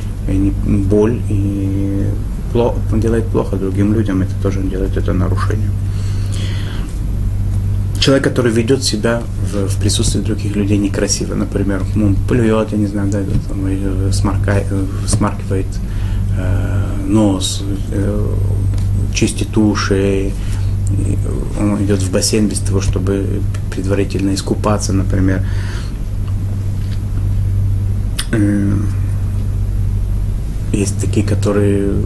боль 0.68 1.22
и 1.30 2.06
плохо, 2.52 2.78
он 2.92 3.00
делает 3.02 3.28
плохо 3.28 3.56
другим 3.56 3.94
людям, 3.94 4.22
это 4.22 4.34
тоже 4.42 4.60
он 4.60 4.70
делает 4.70 4.98
это 4.98 5.14
нарушение. 5.14 5.70
Человек, 8.00 8.24
который 8.24 8.52
ведет 8.52 8.84
себя 8.84 9.22
в, 9.52 9.68
в 9.68 9.80
присутствии 9.80 10.22
других 10.22 10.56
людей 10.56 10.78
некрасиво, 10.78 11.36
например, 11.36 11.82
ну, 11.96 12.16
плюет, 12.28 12.72
я 12.72 12.78
не 12.78 12.88
знаю, 12.88 13.10
да, 13.12 13.20
там, 13.50 14.12
смаркает, 14.12 14.68
смаркивает 15.08 15.66
Э, 16.38 16.84
нос, 17.08 17.64
э, 17.92 18.36
чистит 19.16 19.58
уши, 19.58 20.32
он 21.60 21.84
идет 21.84 22.02
в 22.02 22.12
бассейн 22.12 22.48
без 22.48 22.60
того, 22.60 22.82
чтобы 22.82 23.42
предварительно 23.72 24.36
искупаться, 24.36 24.94
например. 24.94 25.44
Э, 28.32 28.78
есть 30.72 31.00
такие, 31.00 31.26
которые 31.26 32.06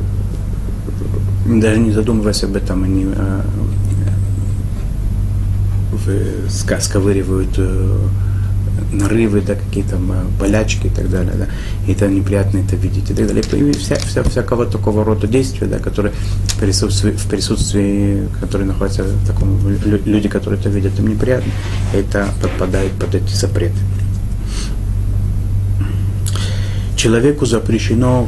даже 1.45 1.79
не 1.79 1.91
задумываясь 1.91 2.43
об 2.43 2.55
этом, 2.55 2.83
они 2.83 3.07
сковыривают 6.49 7.59
нарывы, 8.91 9.41
да, 9.41 9.55
какие-то 9.55 9.97
болячки 10.39 10.87
и 10.87 10.89
так 10.89 11.09
далее, 11.09 11.33
да, 11.37 11.47
и 11.87 11.93
это 11.93 12.07
неприятно 12.07 12.59
это 12.59 12.75
видеть 12.75 13.09
и 13.09 13.13
так 13.13 13.27
далее. 13.27 13.43
И 13.43 13.71
вся, 13.73 13.95
вся, 13.95 14.23
всякого 14.23 14.65
такого 14.65 15.03
рода 15.03 15.27
действия, 15.27 15.67
да, 15.67 15.79
которые 15.79 16.13
присутствии, 16.59 17.11
в 17.11 17.25
присутствии, 17.27 18.27
которые 18.39 18.67
находятся 18.67 19.03
в 19.03 19.27
таком, 19.27 19.59
люди, 19.85 20.29
которые 20.29 20.59
это 20.59 20.69
видят, 20.69 20.97
им 20.99 21.07
неприятно, 21.07 21.51
это 21.93 22.27
подпадает 22.41 22.91
под 22.93 23.15
эти 23.15 23.33
запреты. 23.33 23.77
Человеку 26.95 27.45
запрещено 27.45 28.27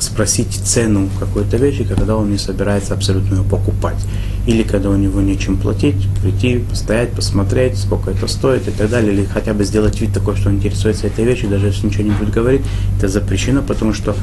спросить 0.00 0.54
цену 0.64 1.10
какой-то 1.18 1.58
вещи, 1.58 1.84
когда 1.84 2.16
он 2.16 2.30
не 2.30 2.38
собирается 2.38 2.94
абсолютно 2.94 3.34
ее 3.36 3.42
покупать 3.42 3.98
или 4.46 4.62
когда 4.62 4.90
у 4.90 4.96
него 4.96 5.20
нечем 5.20 5.56
платить, 5.56 6.08
прийти, 6.22 6.58
постоять, 6.58 7.12
посмотреть, 7.12 7.76
сколько 7.76 8.10
это 8.10 8.26
стоит 8.26 8.66
и 8.68 8.70
так 8.70 8.90
далее, 8.90 9.12
или 9.12 9.24
хотя 9.24 9.52
бы 9.54 9.64
сделать 9.64 10.00
вид 10.00 10.12
такой, 10.12 10.36
что 10.36 10.48
он 10.48 10.56
интересуется 10.56 11.06
этой 11.06 11.24
вещью, 11.24 11.50
даже 11.50 11.66
если 11.66 11.86
ничего 11.86 12.04
не 12.04 12.10
будет 12.10 12.30
говорить, 12.30 12.62
это 12.96 13.08
запрещено, 13.08 13.62
потому 13.62 13.92
что 13.92 14.14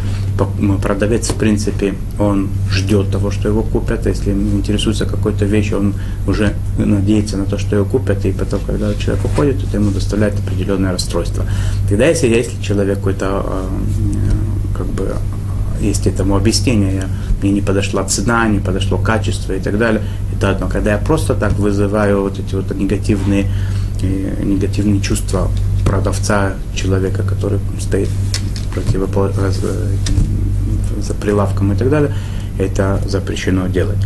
продавец, 0.82 1.30
в 1.30 1.36
принципе, 1.36 1.96
он 2.20 2.50
ждет 2.72 3.12
того, 3.12 3.32
что 3.32 3.48
его 3.48 3.64
купят, 3.64 4.06
а 4.06 4.10
если 4.10 4.32
интересуется 4.32 5.06
какой-то 5.06 5.46
вещью, 5.46 5.80
он 5.80 5.94
уже 6.28 6.54
надеется 6.78 7.38
на 7.38 7.46
то, 7.46 7.58
что 7.58 7.76
его 7.76 7.86
купят, 7.86 8.26
и 8.26 8.32
потом, 8.32 8.60
когда 8.66 8.94
человек 8.96 9.24
уходит, 9.26 9.64
это 9.64 9.78
ему 9.78 9.92
доставляет 9.92 10.34
определенное 10.40 10.92
расстройство. 10.92 11.46
Тогда, 11.90 12.08
если, 12.08 12.28
если 12.28 12.62
человек 12.62 12.98
какой-то 12.98 13.28
а, 13.28 13.70
как 14.76 14.88
бы 14.88 15.16
есть 15.81 16.07
этому 16.07 16.36
объяснение, 16.36 16.96
я, 16.96 17.03
мне 17.41 17.51
не 17.51 17.62
подошла 17.62 18.03
цена, 18.03 18.48
не 18.48 18.60
подошло 18.60 18.98
качество 18.98 19.53
и 19.53 19.60
так 19.60 19.77
далее. 19.77 20.01
Это 20.36 20.51
одно. 20.51 20.67
Когда 20.67 20.91
я 20.91 20.98
просто 20.98 21.34
так 21.34 21.53
вызываю 21.53 22.22
вот 22.22 22.39
эти 22.39 22.55
вот 22.55 22.75
негативные, 22.75 23.48
э, 24.01 24.43
негативные 24.43 25.01
чувства 25.01 25.50
продавца, 25.86 26.53
человека, 26.75 27.24
который 27.24 27.60
стоит 27.79 28.10
противоположно 28.74 29.50
за 31.00 31.13
прилавком 31.13 31.74
и 31.74 31.75
так 31.75 31.89
далее, 31.89 32.13
это 32.60 33.01
запрещено 33.05 33.67
делать 33.67 34.00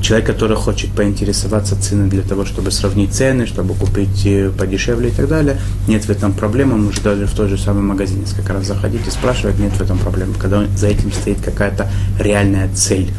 человек, 0.00 0.26
который 0.26 0.56
хочет 0.56 0.90
поинтересоваться 0.92 1.80
ценой 1.80 2.08
для 2.08 2.22
того, 2.22 2.44
чтобы 2.44 2.70
сравнить 2.70 3.12
цены, 3.12 3.46
чтобы 3.46 3.74
купить 3.74 4.26
э, 4.26 4.50
подешевле 4.50 5.10
и 5.10 5.12
так 5.12 5.28
далее, 5.28 5.58
нет 5.86 6.04
в 6.04 6.10
этом 6.10 6.32
проблемы, 6.32 6.74
он 6.74 6.84
может 6.84 7.02
даже 7.02 7.26
в 7.26 7.34
тот 7.34 7.48
же 7.48 7.58
самый 7.58 7.82
магазин 7.82 8.20
несколько 8.20 8.52
раз 8.52 8.66
заходить 8.66 9.06
и 9.06 9.10
спрашивать, 9.10 9.58
нет 9.58 9.72
в 9.72 9.80
этом 9.80 9.98
проблемы, 9.98 10.34
когда 10.34 10.66
за 10.76 10.88
этим 10.88 11.12
стоит 11.12 11.40
какая-то 11.40 11.90
реальная 12.18 12.68
цель. 12.74 13.10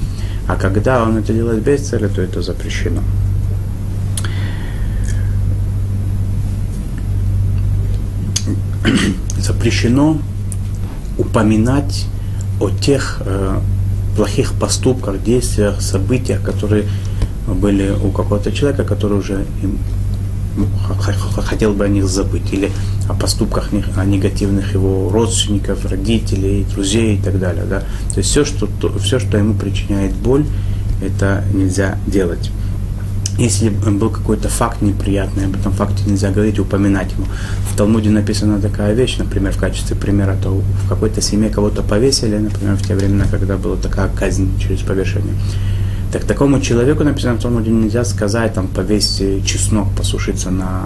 А 0.48 0.56
когда 0.56 1.04
он 1.04 1.18
это 1.18 1.34
делает 1.34 1.64
без 1.64 1.88
цели, 1.88 2.08
то 2.08 2.22
это 2.22 2.42
запрещено. 2.42 3.02
запрещено 9.38 10.18
упоминать 11.18 12.06
о 12.60 12.70
тех 12.70 13.22
э, 13.26 13.60
плохих 14.15 14.53
поступках, 14.53 15.24
действиях, 15.24 15.82
событиях, 15.82 16.41
которые 16.41 16.86
были 17.48 17.91
у 17.91 18.12
какого-то 18.12 18.51
человека, 18.51 18.84
который 18.84 19.18
уже 19.18 19.46
им 19.62 19.80
хотел 21.41 21.74
бы 21.74 21.86
о 21.86 21.88
них 21.88 22.08
забыть, 22.08 22.51
или 22.51 22.72
о 23.08 23.13
поступках 23.13 23.70
о 23.96 24.06
негативных 24.06 24.74
его 24.74 25.10
родственников, 25.10 25.86
родителей, 25.86 26.65
друзей 26.74 27.15
и 27.15 27.22
так 27.22 27.39
далее. 27.39 27.63
Да? 27.65 27.80
То 28.13 28.18
есть 28.18 28.30
все 28.30 28.44
что, 28.44 28.68
все, 29.00 29.20
что 29.20 29.38
ему 29.38 29.53
причиняет 29.53 30.13
боль, 30.13 30.46
это 31.01 31.44
нельзя 31.53 31.98
делать. 32.06 32.51
Если 33.38 33.70
был 33.70 34.10
какой-то 34.10 34.50
факт 34.50 34.82
неприятный, 34.82 35.46
об 35.46 35.56
этом 35.56 35.72
факте 35.72 36.04
нельзя 36.06 36.32
говорить, 36.32 36.60
упоминать 36.60 37.12
ему. 37.14 37.26
В 37.72 37.76
Талмуде 37.78 38.10
написана 38.10 38.62
такая 38.62 38.94
вещь, 38.94 39.18
например, 39.18 39.54
в 39.54 39.58
качестве 39.58 39.96
примера, 39.96 40.36
то 40.42 40.50
в 40.50 40.90
какой-то 40.90 41.22
семье 41.22 41.50
кого-то 41.50 41.82
повесили, 41.82 42.38
например, 42.38 42.76
в 42.76 42.86
те 42.86 42.94
времена, 42.94 43.26
когда 43.32 43.58
была 43.58 43.78
такая 43.78 44.10
казнь 44.10 44.60
через 44.60 44.82
повешение, 44.82 45.34
Так 46.12 46.26
такому 46.26 46.60
человеку 46.60 47.04
написано 47.04 47.36
в 47.36 47.42
Талмуде 47.42 47.72
нельзя 47.72 48.04
сказать, 48.04 48.54
там, 48.54 48.68
повесь 48.68 49.22
чеснок 49.46 49.88
посушиться 49.96 50.52
на, 50.52 50.82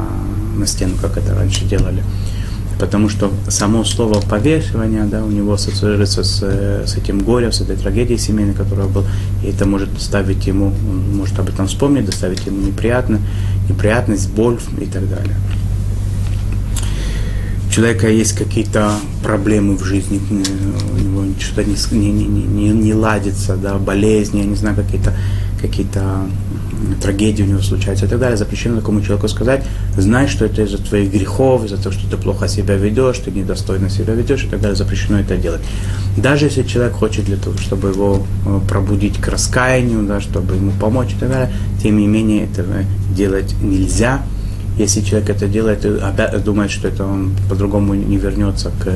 на 0.56 0.68
стену, 0.68 0.94
как 1.02 1.18
это 1.18 1.34
раньше 1.34 1.66
делали. 1.66 2.04
Потому 2.80 3.08
что 3.10 3.32
само 3.48 3.86
слово 3.86 4.20
повешивание, 4.20 5.06
да, 5.06 5.24
у 5.24 5.32
него 5.32 5.54
ассоциируется 5.54 6.24
с, 6.24 6.42
с 6.42 6.98
этим 6.98 7.20
горем, 7.20 7.52
с 7.52 7.62
этой 7.62 7.78
трагедией 7.78 8.18
семейной, 8.18 8.54
которая 8.54 8.88
была, 8.88 9.06
и 9.44 9.48
это 9.48 9.66
может 9.66 9.90
ставить 10.02 10.46
ему, 10.46 10.68
он 10.68 11.16
может 11.16 11.40
об 11.40 11.48
этом 11.48 11.68
вспомнить, 11.68 12.06
доставить 12.06 12.46
ему 12.46 12.62
неприятно, 12.62 13.20
неприятность, 13.70 14.30
боль 14.30 14.58
и 14.82 14.86
так 14.86 15.10
далее. 15.10 15.36
Человека 17.72 18.10
есть 18.10 18.34
какие-то 18.34 18.92
проблемы 19.24 19.76
в 19.76 19.84
жизни, 19.84 20.22
э, 20.30 20.94
у 20.94 20.98
него 20.98 21.34
что-то 21.40 21.64
не, 21.64 22.12
не, 22.12 22.26
не, 22.26 22.70
не 22.70 22.94
ладится, 22.94 23.56
да, 23.58 23.78
болезни, 23.78 24.40
я 24.40 24.46
не 24.46 24.56
знаю, 24.56 24.76
какие-то 24.76 25.14
какие-то 25.62 26.28
трагедии 27.02 27.44
у 27.44 27.48
него 27.48 27.62
случаются 27.62 28.06
и 28.06 28.10
так 28.10 28.20
далее, 28.20 28.38
запрещено 28.38 28.78
такому 28.78 29.02
человеку 29.02 29.28
сказать, 29.28 29.64
знай, 29.98 30.28
что 30.28 30.46
это 30.46 30.62
из-за 30.64 30.78
твоих 30.78 31.12
грехов, 31.12 31.66
из-за 31.66 31.78
того, 31.78 31.92
что 31.92 32.10
ты 32.10 32.18
плохо 32.18 32.48
себя 32.48 32.76
ведешь, 32.76 33.20
ты 33.20 33.32
недостойно 33.32 33.90
себя 33.90 34.14
ведешь 34.14 34.44
и 34.44 34.48
так 34.48 34.62
далее, 34.62 34.76
запрещено 34.76 35.20
это 35.20 35.38
делать. 35.38 35.62
Даже 36.18 36.46
если 36.46 36.64
человек 36.64 36.94
хочет 36.94 37.26
для 37.26 37.38
того, 37.38 37.58
чтобы 37.58 37.90
его 37.90 38.26
э, 38.46 38.60
пробудить 38.70 39.18
к 39.18 39.28
раскаянию, 39.28 40.04
да, 40.04 40.22
чтобы 40.22 40.56
ему 40.56 40.72
помочь 40.80 41.14
и 41.14 41.20
так 41.20 41.30
далее, 41.30 41.54
тем 41.82 41.98
не 41.98 42.08
менее 42.08 42.46
этого 42.46 42.84
делать 43.16 43.56
нельзя, 43.62 44.22
если 44.78 45.02
человек 45.02 45.30
это 45.30 45.48
делает 45.48 45.86
и 45.86 46.40
думает, 46.40 46.72
что 46.72 46.88
это 46.88 47.06
он 47.06 47.32
по-другому 47.50 47.94
не 47.94 48.18
вернется 48.18 48.72
к, 48.72 48.92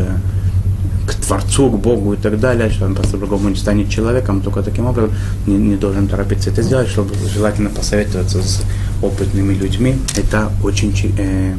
к 1.10 1.16
Творцу, 1.16 1.72
к 1.72 1.80
Богу 1.80 2.14
и 2.14 2.18
так 2.18 2.40
далее, 2.40 2.70
что 2.70 2.86
он 2.86 2.96
по-другому 2.96 3.50
не 3.50 3.56
станет 3.56 3.90
человеком, 3.90 4.42
только 4.42 4.62
таким 4.62 4.86
образом 4.86 5.12
не, 5.48 5.58
не 5.58 5.76
должен 5.76 6.08
торопиться 6.08 6.52
это 6.52 6.62
сделать, 6.62 6.88
чтобы 6.88 7.16
желательно 7.34 7.70
посоветоваться 7.70 8.44
с 8.44 8.62
опытными 9.02 9.56
людьми. 9.56 9.96
Это 10.16 10.52
очень, 10.64 10.94
э, 11.18 11.56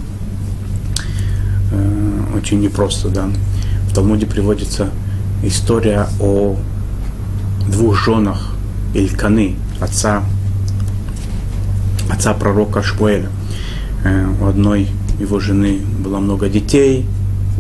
э, 1.72 2.36
очень 2.36 2.60
непросто. 2.60 3.08
Да. 3.08 3.28
В 3.88 3.94
Талмуде 3.94 4.26
приводится 4.26 4.90
история 5.42 6.06
о 6.20 6.56
двух 7.68 7.96
женах 7.96 8.54
Ильканы, 8.94 9.56
отца, 9.80 10.22
отца 12.08 12.34
пророка 12.34 12.84
Шмуэля. 12.84 13.28
Э, 14.04 14.26
у 14.40 14.46
одной 14.46 14.88
его 15.18 15.40
жены 15.40 15.80
было 15.98 16.20
много 16.20 16.48
детей, 16.48 17.04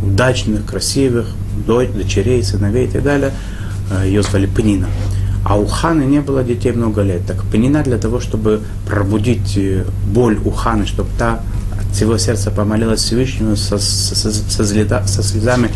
удачных, 0.02 0.64
красивых, 0.66 1.26
дочерей, 1.66 2.42
сыновей 2.42 2.86
и 2.86 2.90
так 2.90 3.02
далее. 3.02 3.32
Э, 3.90 4.06
Ее 4.06 4.22
звали 4.22 4.46
Пенина. 4.46 4.88
А 5.44 5.58
у 5.58 5.66
Ханы 5.66 6.02
не 6.02 6.20
было 6.20 6.44
детей 6.44 6.72
много 6.72 7.02
лет. 7.02 7.22
Так 7.26 7.44
Пенина 7.50 7.82
для 7.82 7.98
того, 7.98 8.20
чтобы 8.20 8.60
пробудить 8.86 9.56
э, 9.56 9.84
боль 10.06 10.38
у 10.44 10.50
Ханы, 10.50 10.86
чтобы 10.86 11.08
та 11.18 11.40
от 11.78 11.94
всего 11.94 12.18
сердца 12.18 12.50
помолилась 12.50 13.00
Всевышнему 13.00 13.56
со, 13.56 13.78
со, 13.78 14.14
со, 14.14 14.32
со 15.06 15.22
слезами, 15.22 15.70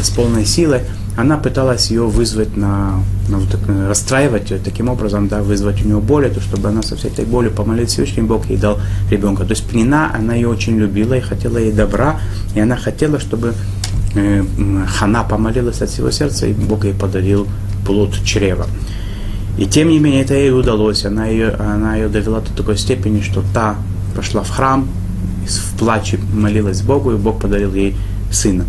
с 0.00 0.10
полной 0.10 0.44
силой, 0.46 0.82
она 1.16 1.36
пыталась 1.36 1.90
ее 1.90 2.06
вызвать 2.06 2.56
на, 2.56 3.00
на 3.28 3.38
вот 3.38 3.48
так, 3.48 3.60
расстраивать 3.88 4.50
ее, 4.50 4.58
таким 4.58 4.88
образом, 4.88 5.28
да, 5.28 5.42
вызвать 5.42 5.80
у 5.84 5.86
нее 5.86 6.00
боль, 6.00 6.28
то, 6.28 6.40
чтобы 6.40 6.68
она 6.68 6.82
со 6.82 6.96
всей 6.96 7.10
этой 7.10 7.24
болью 7.24 7.52
помолилась 7.52 7.92
Всевышний 7.92 8.22
Бог 8.22 8.46
ей 8.46 8.56
дал 8.56 8.80
ребенка. 9.10 9.44
То 9.44 9.50
есть 9.50 9.64
Пнина, 9.64 10.12
она 10.14 10.34
ее 10.34 10.48
очень 10.48 10.76
любила 10.76 11.14
и 11.14 11.20
хотела 11.20 11.58
ей 11.58 11.72
добра, 11.72 12.20
и 12.54 12.60
она 12.60 12.76
хотела, 12.76 13.20
чтобы 13.20 13.48
э, 13.48 13.52
Хана 14.14 15.24
помолилась 15.24 15.82
от 15.82 15.90
всего 15.90 16.10
сердца, 16.10 16.46
и 16.46 16.52
Бог 16.52 16.84
ей 16.84 16.94
подарил 16.94 17.46
плод 17.84 18.14
чрева. 18.24 18.66
И 19.58 19.66
тем 19.66 19.88
не 19.88 19.98
менее 19.98 20.22
это 20.22 20.34
ей 20.34 20.52
удалось, 20.52 21.04
она 21.04 21.26
ее, 21.26 21.50
она 21.50 21.96
ее 21.96 22.08
довела 22.08 22.40
до 22.40 22.52
такой 22.52 22.76
степени, 22.76 23.20
что 23.20 23.42
та 23.52 23.76
пошла 24.16 24.42
в 24.42 24.50
храм, 24.50 24.88
в 25.46 25.78
плаче 25.78 26.18
молилась 26.32 26.82
Богу, 26.82 27.12
и 27.12 27.16
Бог 27.16 27.40
подарил 27.40 27.74
ей 27.74 27.96
сына. 28.30 28.64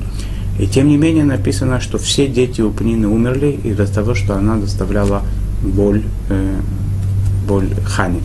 И 0.60 0.68
тем 0.68 0.88
не 0.88 0.98
менее 0.98 1.24
написано, 1.24 1.82
что 1.82 1.98
все 1.98 2.28
дети 2.28 2.62
у 2.62 2.72
Пнины 2.72 3.08
умерли 3.08 3.60
из-за 3.64 3.88
того, 3.88 4.16
что 4.16 4.36
она 4.36 4.56
доставляла 4.56 5.24
боль, 5.62 6.04
э, 6.30 6.60
боль 7.48 7.70
Хани. 7.86 8.22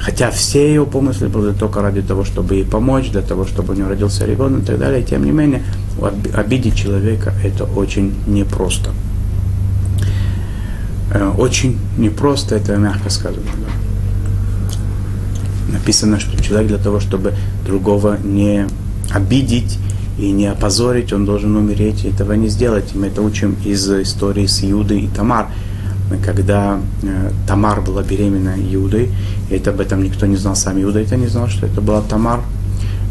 Хотя 0.00 0.30
все 0.30 0.68
ее 0.68 0.86
помыслы 0.86 1.28
были 1.28 1.52
только 1.52 1.82
ради 1.82 2.00
того, 2.00 2.24
чтобы 2.24 2.54
ей 2.54 2.64
помочь, 2.64 3.10
для 3.10 3.20
того, 3.20 3.44
чтобы 3.44 3.74
у 3.74 3.76
нее 3.76 3.86
родился 3.86 4.24
ребенок 4.24 4.62
и 4.62 4.66
так 4.66 4.78
далее. 4.78 5.02
Тем 5.02 5.24
не 5.24 5.30
менее, 5.30 5.62
обидеть 6.34 6.74
человека 6.74 7.34
это 7.44 7.64
очень 7.64 8.14
непросто. 8.26 8.90
Э, 11.12 11.30
очень 11.36 11.78
непросто, 11.98 12.54
это 12.54 12.76
мягко 12.76 13.10
сказано. 13.10 13.42
Написано, 15.70 16.18
что 16.18 16.42
человек 16.42 16.68
для 16.68 16.78
того, 16.78 16.98
чтобы 17.00 17.34
другого 17.66 18.16
не 18.22 18.66
обидеть, 19.10 19.78
и 20.18 20.32
не 20.32 20.46
опозорить, 20.46 21.12
он 21.12 21.24
должен 21.24 21.56
умереть, 21.56 22.04
и 22.04 22.08
этого 22.08 22.34
не 22.34 22.48
сделать. 22.48 22.92
И 22.94 22.98
мы 22.98 23.06
это 23.06 23.22
учим 23.22 23.56
из 23.64 23.88
истории 23.90 24.46
с 24.46 24.62
Иудой 24.62 25.02
и 25.02 25.08
Тамар. 25.08 25.48
Когда 26.24 26.80
э, 27.02 27.30
Тамар 27.46 27.80
была 27.80 28.02
беременна 28.02 28.54
Иудой, 28.72 29.10
и 29.48 29.54
это 29.54 29.70
об 29.70 29.80
этом 29.80 30.02
никто 30.02 30.26
не 30.26 30.36
знал, 30.36 30.56
сам 30.56 30.82
Иуда 30.82 31.00
это 31.00 31.16
не 31.16 31.28
знал, 31.28 31.48
что 31.48 31.66
это 31.66 31.80
была 31.80 32.02
Тамар, 32.02 32.40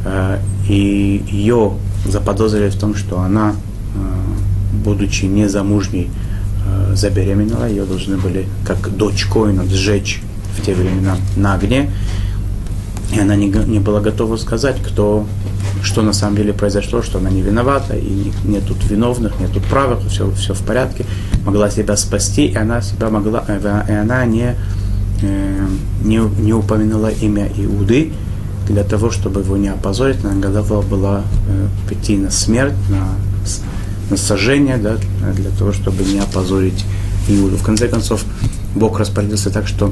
э, 0.05 0.39
и 0.67 1.23
ее 1.29 1.73
заподозрили 2.05 2.69
в 2.69 2.75
том, 2.75 2.95
что 2.95 3.19
она, 3.19 3.53
э, 3.95 4.83
будучи 4.83 5.25
незамужней, 5.25 6.09
забеременела, 6.93 7.67
ее 7.67 7.83
должны 7.85 8.17
были, 8.17 8.45
как 8.63 8.95
дочь 8.95 9.25
Коина, 9.25 9.63
сжечь 9.65 10.21
в 10.55 10.61
те 10.61 10.75
времена 10.75 11.17
на 11.35 11.55
огне, 11.55 11.89
и 13.11 13.19
она 13.19 13.35
не, 13.35 13.47
не 13.47 13.79
была 13.79 14.01
готова 14.01 14.37
сказать, 14.37 14.77
кто 14.83 15.25
что 15.81 16.01
на 16.01 16.13
самом 16.13 16.35
деле 16.35 16.53
произошло, 16.53 17.01
что 17.01 17.19
она 17.19 17.29
не 17.29 17.41
виновата, 17.41 17.95
и 17.95 18.31
нет 18.43 18.65
тут 18.67 18.83
виновных, 18.89 19.39
нет 19.39 19.51
тут 19.53 19.63
правых, 19.65 19.99
все, 20.09 20.29
все 20.31 20.53
в 20.53 20.61
порядке, 20.61 21.05
могла 21.49 21.71
себя 21.71 21.97
спасти, 21.97 22.45
и 22.45 22.55
она 22.55 22.81
себя 22.81 23.09
могла, 23.09 23.43
э, 23.47 23.85
и 23.89 23.91
она 23.91 24.23
не, 24.25 24.55
э, 25.23 25.67
не, 26.03 26.17
не 26.17 26.53
упомянула 26.53 27.07
имя 27.07 27.49
Иуды, 27.57 28.11
для 28.67 28.83
того, 28.83 29.09
чтобы 29.09 29.41
его 29.41 29.57
не 29.57 29.69
опозорить, 29.69 30.23
она 30.23 30.35
готова 30.35 30.83
была 30.83 31.23
э, 31.47 31.67
пойти 31.87 32.17
на 32.17 32.29
смерть, 32.29 32.75
на, 32.89 33.07
на 34.11 34.17
сожжение, 34.17 34.77
да, 34.77 34.97
для 35.33 35.49
того, 35.49 35.73
чтобы 35.73 36.03
не 36.03 36.19
опозорить 36.19 36.85
Иуду. 37.27 37.57
В 37.57 37.63
конце 37.63 37.87
концов, 37.87 38.23
Бог 38.75 38.99
распорядился 38.99 39.49
так, 39.49 39.67
что 39.67 39.91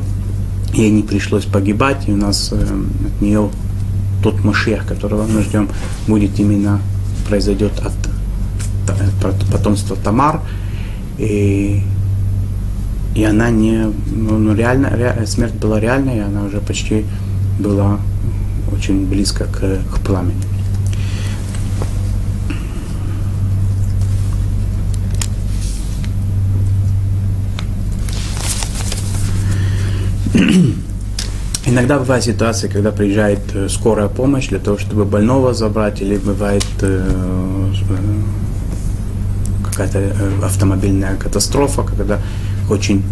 ей 0.74 0.92
не 0.92 1.02
пришлось 1.02 1.46
погибать, 1.46 2.08
и 2.08 2.12
у 2.12 2.18
нас 2.18 2.54
от 2.54 3.22
нее 3.22 3.50
тот 4.22 4.44
Машех, 4.44 4.86
которого 4.86 5.26
мы 5.26 5.42
ждем, 5.42 5.70
будет 6.08 6.40
именно, 6.40 6.80
произойдет 7.28 7.72
от 7.80 7.94
потомства 9.52 9.98
Тамар, 10.04 10.42
и, 11.18 11.82
и 13.16 13.24
она 13.24 13.50
не, 13.50 13.92
ну, 14.12 14.38
ну 14.38 14.54
реально, 14.54 14.90
ре, 14.90 15.26
смерть 15.26 15.56
была 15.56 15.80
реальной, 15.80 16.18
и 16.18 16.20
она 16.20 16.44
уже 16.44 16.60
почти 16.60 17.06
была 17.60 18.00
очень 18.72 19.08
близко 19.08 19.46
к, 19.46 19.60
к 19.60 20.00
пламени. 20.06 20.44
Иногда 31.66 31.98
бывает 31.98 32.24
ситуация, 32.24 32.70
когда 32.70 32.92
приезжает 32.92 33.40
э, 33.56 33.68
скорая 33.70 34.08
помощь 34.08 34.50
для 34.50 34.60
того, 34.60 34.78
чтобы 34.78 35.06
больного 35.06 35.56
забрать, 35.56 36.02
или 36.02 36.18
бывает 36.18 36.64
э 36.82 37.74
какая-то 39.78 40.00
э, 40.00 40.46
автомобильная 40.46 41.16
катастрофа, 41.16 41.84
когда 41.84 42.20
очень, 42.70 43.04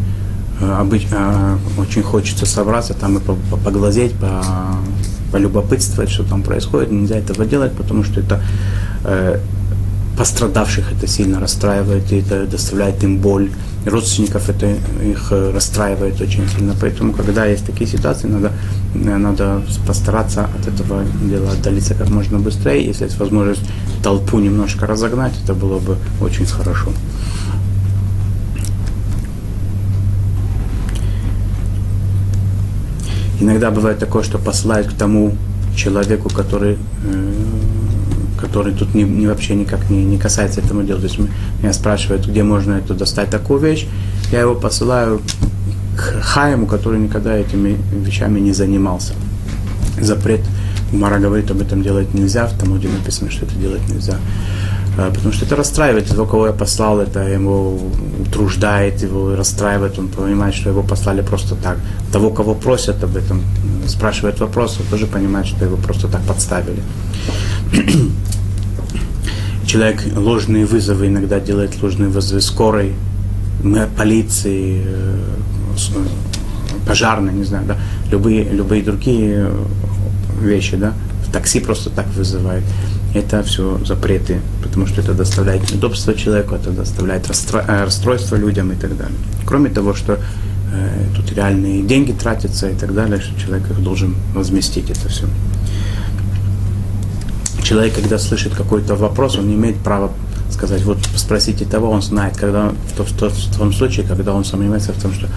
э, 0.61 0.71
обыч, 0.81 1.07
э, 1.11 1.57
очень 1.77 2.03
хочется 2.03 2.45
собраться 2.45 2.93
там 2.93 3.17
и 3.17 3.21
поглазеть, 3.63 4.13
по, 4.13 4.43
полюбопытствовать, 5.31 6.09
что 6.09 6.23
там 6.23 6.43
происходит. 6.43 6.91
Нельзя 6.91 7.17
этого 7.17 7.45
делать, 7.45 7.73
потому 7.73 8.03
что 8.03 8.19
это 8.19 8.41
пострадавших 10.17 10.93
это 10.93 11.07
сильно 11.07 11.39
расстраивает, 11.39 12.11
и 12.11 12.19
это 12.19 12.45
доставляет 12.47 13.03
им 13.03 13.17
боль. 13.17 13.49
Родственников 13.85 14.49
это 14.49 14.67
их 15.03 15.31
расстраивает 15.31 16.19
очень 16.19 16.47
сильно. 16.49 16.75
Поэтому, 16.81 17.13
когда 17.13 17.45
есть 17.45 17.65
такие 17.65 17.87
ситуации, 17.87 18.27
надо, 18.27 18.51
надо 18.93 19.61
постараться 19.85 20.45
от 20.45 20.67
этого 20.67 21.03
дела 21.23 21.51
отдалиться 21.51 21.93
как 21.93 22.09
можно 22.09 22.39
быстрее. 22.39 22.83
Если 22.83 23.05
есть 23.05 23.19
возможность 23.19 23.61
толпу 24.03 24.39
немножко 24.39 24.87
разогнать, 24.87 25.33
это 25.43 25.53
было 25.53 25.79
бы 25.79 25.97
очень 26.19 26.45
хорошо. 26.45 26.91
Иногда 33.39 33.69
бывает 33.69 33.99
такое, 33.99 34.23
что 34.23 34.39
посылают 34.39 34.87
к 34.87 34.93
тому 34.93 35.35
человеку, 35.75 36.29
который 36.29 36.77
э, 37.03 37.54
который 38.47 38.73
тут 38.73 38.93
не, 38.95 39.03
не 39.03 39.27
вообще 39.27 39.55
никак 39.55 39.89
не, 39.89 40.03
не 40.03 40.17
касается 40.17 40.61
этому 40.61 40.83
дела. 40.83 40.99
То 40.99 41.05
есть 41.05 41.19
меня 41.19 41.73
спрашивают, 41.73 42.27
где 42.27 42.43
можно 42.43 42.73
это 42.73 42.93
достать 42.93 43.29
такую 43.29 43.59
вещь, 43.59 43.87
я 44.31 44.41
его 44.41 44.55
посылаю 44.55 45.21
к 45.97 46.21
Хаиму, 46.21 46.67
который 46.67 46.99
никогда 46.99 47.35
этими 47.35 47.77
вещами 48.05 48.39
не 48.39 48.53
занимался. 48.53 49.13
Запрет 49.99 50.41
Мара 50.91 51.19
говорит, 51.19 51.49
об 51.51 51.61
этом 51.61 51.81
делать 51.81 52.13
нельзя, 52.13 52.45
в 52.45 52.57
Талмуде 52.57 52.87
написано, 52.87 53.31
что 53.31 53.45
это 53.45 53.55
делать 53.55 53.81
нельзя. 53.89 54.17
А, 54.97 55.11
потому 55.11 55.33
что 55.33 55.45
это 55.45 55.55
расстраивает 55.55 56.07
того, 56.07 56.25
кого 56.25 56.47
я 56.47 56.53
послал, 56.53 56.99
это 56.99 57.19
его 57.27 57.77
утруждает, 58.21 59.03
его 59.03 59.35
расстраивает, 59.35 59.99
он 59.99 60.07
понимает, 60.07 60.55
что 60.55 60.69
его 60.69 60.83
послали 60.83 61.21
просто 61.21 61.55
так. 61.55 61.77
Того, 62.13 62.29
кого 62.29 62.55
просят 62.55 63.03
об 63.03 63.17
этом, 63.17 63.41
спрашивает 63.87 64.39
вопрос, 64.39 64.77
он 64.79 64.85
тоже 64.87 65.05
понимает, 65.05 65.47
что 65.47 65.65
его 65.65 65.75
просто 65.75 66.07
так 66.07 66.21
подставили. 66.21 66.81
Человек 69.67 70.01
ложные 70.15 70.65
вызовы 70.65 71.07
иногда 71.07 71.39
делает 71.39 71.81
ложные 71.81 72.09
вызовы 72.09 72.39
скорой, 72.39 72.93
полиции, 73.97 74.81
э, 74.85 75.19
пожарной, 76.87 77.33
не 77.33 77.43
знаю, 77.43 77.65
да, 77.67 77.77
любые, 78.11 78.43
любые 78.43 78.81
другие 78.81 79.49
вещи, 80.41 80.77
да, 80.77 80.93
в 81.27 81.31
такси 81.31 81.59
просто 81.59 81.89
так 81.89 82.07
вызывает. 82.15 82.63
Это 83.15 83.43
все 83.43 83.79
запреты, 83.85 84.41
потому 84.61 84.87
что 84.87 84.99
это 84.99 85.13
доставляет 85.13 85.71
неудобство 85.71 86.13
человеку, 86.13 86.53
это 86.55 86.71
доставляет 86.71 87.25
э, 87.29 87.83
расстройство 87.85 88.35
людям 88.35 88.73
и 88.73 88.75
так 88.75 88.97
далее. 88.97 89.15
Кроме 89.45 89.69
того, 89.69 89.93
что 89.93 90.19
э, 90.73 91.05
тут 91.15 91.31
реальные 91.31 91.83
деньги 91.83 92.11
тратятся 92.11 92.69
и 92.69 92.75
так 92.75 92.93
далее, 92.93 93.21
что 93.21 93.39
человек 93.39 93.71
их 93.71 93.81
должен 93.81 94.15
возместить 94.33 94.89
это 94.89 95.07
все. 95.07 95.27
Человек, 97.63 97.95
когда 97.95 98.19
слышит 98.19 98.53
какой-то 98.53 98.95
вопрос, 98.95 99.37
он 99.37 99.47
не 99.47 99.55
имеет 99.55 99.77
права 99.77 100.11
сказать, 100.51 100.83
вот 100.83 100.97
спросите 101.15 101.63
того, 101.63 101.91
он 101.91 102.01
знает, 102.01 102.35
когда, 102.35 102.73
в, 102.97 102.99
в, 102.99 103.21
в, 103.21 103.53
в 103.53 103.57
том 103.57 103.71
случае, 103.71 104.05
когда 104.05 104.33
он 104.33 104.43
сомневается 104.43 104.91
в 104.91 105.01
том, 105.01 105.13
что 105.13 105.27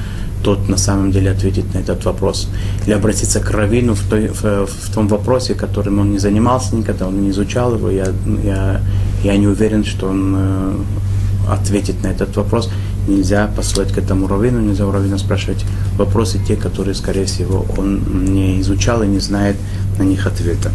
тот 0.42 0.68
на 0.68 0.76
самом 0.76 1.12
деле 1.12 1.30
ответит 1.30 1.74
на 1.74 1.78
этот 1.78 2.04
вопрос. 2.04 2.48
Или 2.86 2.92
обратиться 2.94 3.40
к 3.40 3.50
Равину 3.50 3.94
в, 3.94 4.08
той, 4.08 4.28
в, 4.28 4.66
в 4.66 4.94
том 4.94 5.08
вопросе, 5.08 5.54
которым 5.54 5.98
он 5.98 6.12
не 6.12 6.18
занимался 6.18 6.76
никогда, 6.76 7.06
он 7.06 7.22
не 7.22 7.30
изучал 7.30 7.74
его. 7.74 7.90
Я, 7.90 8.06
я, 8.44 8.80
я 9.24 9.36
не 9.36 9.46
уверен, 9.46 9.84
что 9.84 10.08
он 10.08 10.34
э, 10.36 10.74
ответит 11.50 12.02
на 12.02 12.08
этот 12.08 12.36
вопрос. 12.36 12.70
Нельзя 13.06 13.50
послать 13.56 13.92
к 13.92 13.98
этому 13.98 14.26
Равину, 14.28 14.60
нельзя 14.60 14.86
у 14.86 14.92
Равина 14.92 15.18
спрашивать 15.18 15.64
вопросы, 15.96 16.38
те, 16.46 16.56
которые, 16.56 16.94
скорее 16.94 17.24
всего, 17.24 17.64
он 17.76 18.24
не 18.34 18.60
изучал 18.60 19.02
и 19.02 19.06
не 19.06 19.18
знает 19.18 19.56
на 19.98 20.02
них 20.02 20.26
ответа. 20.26 20.70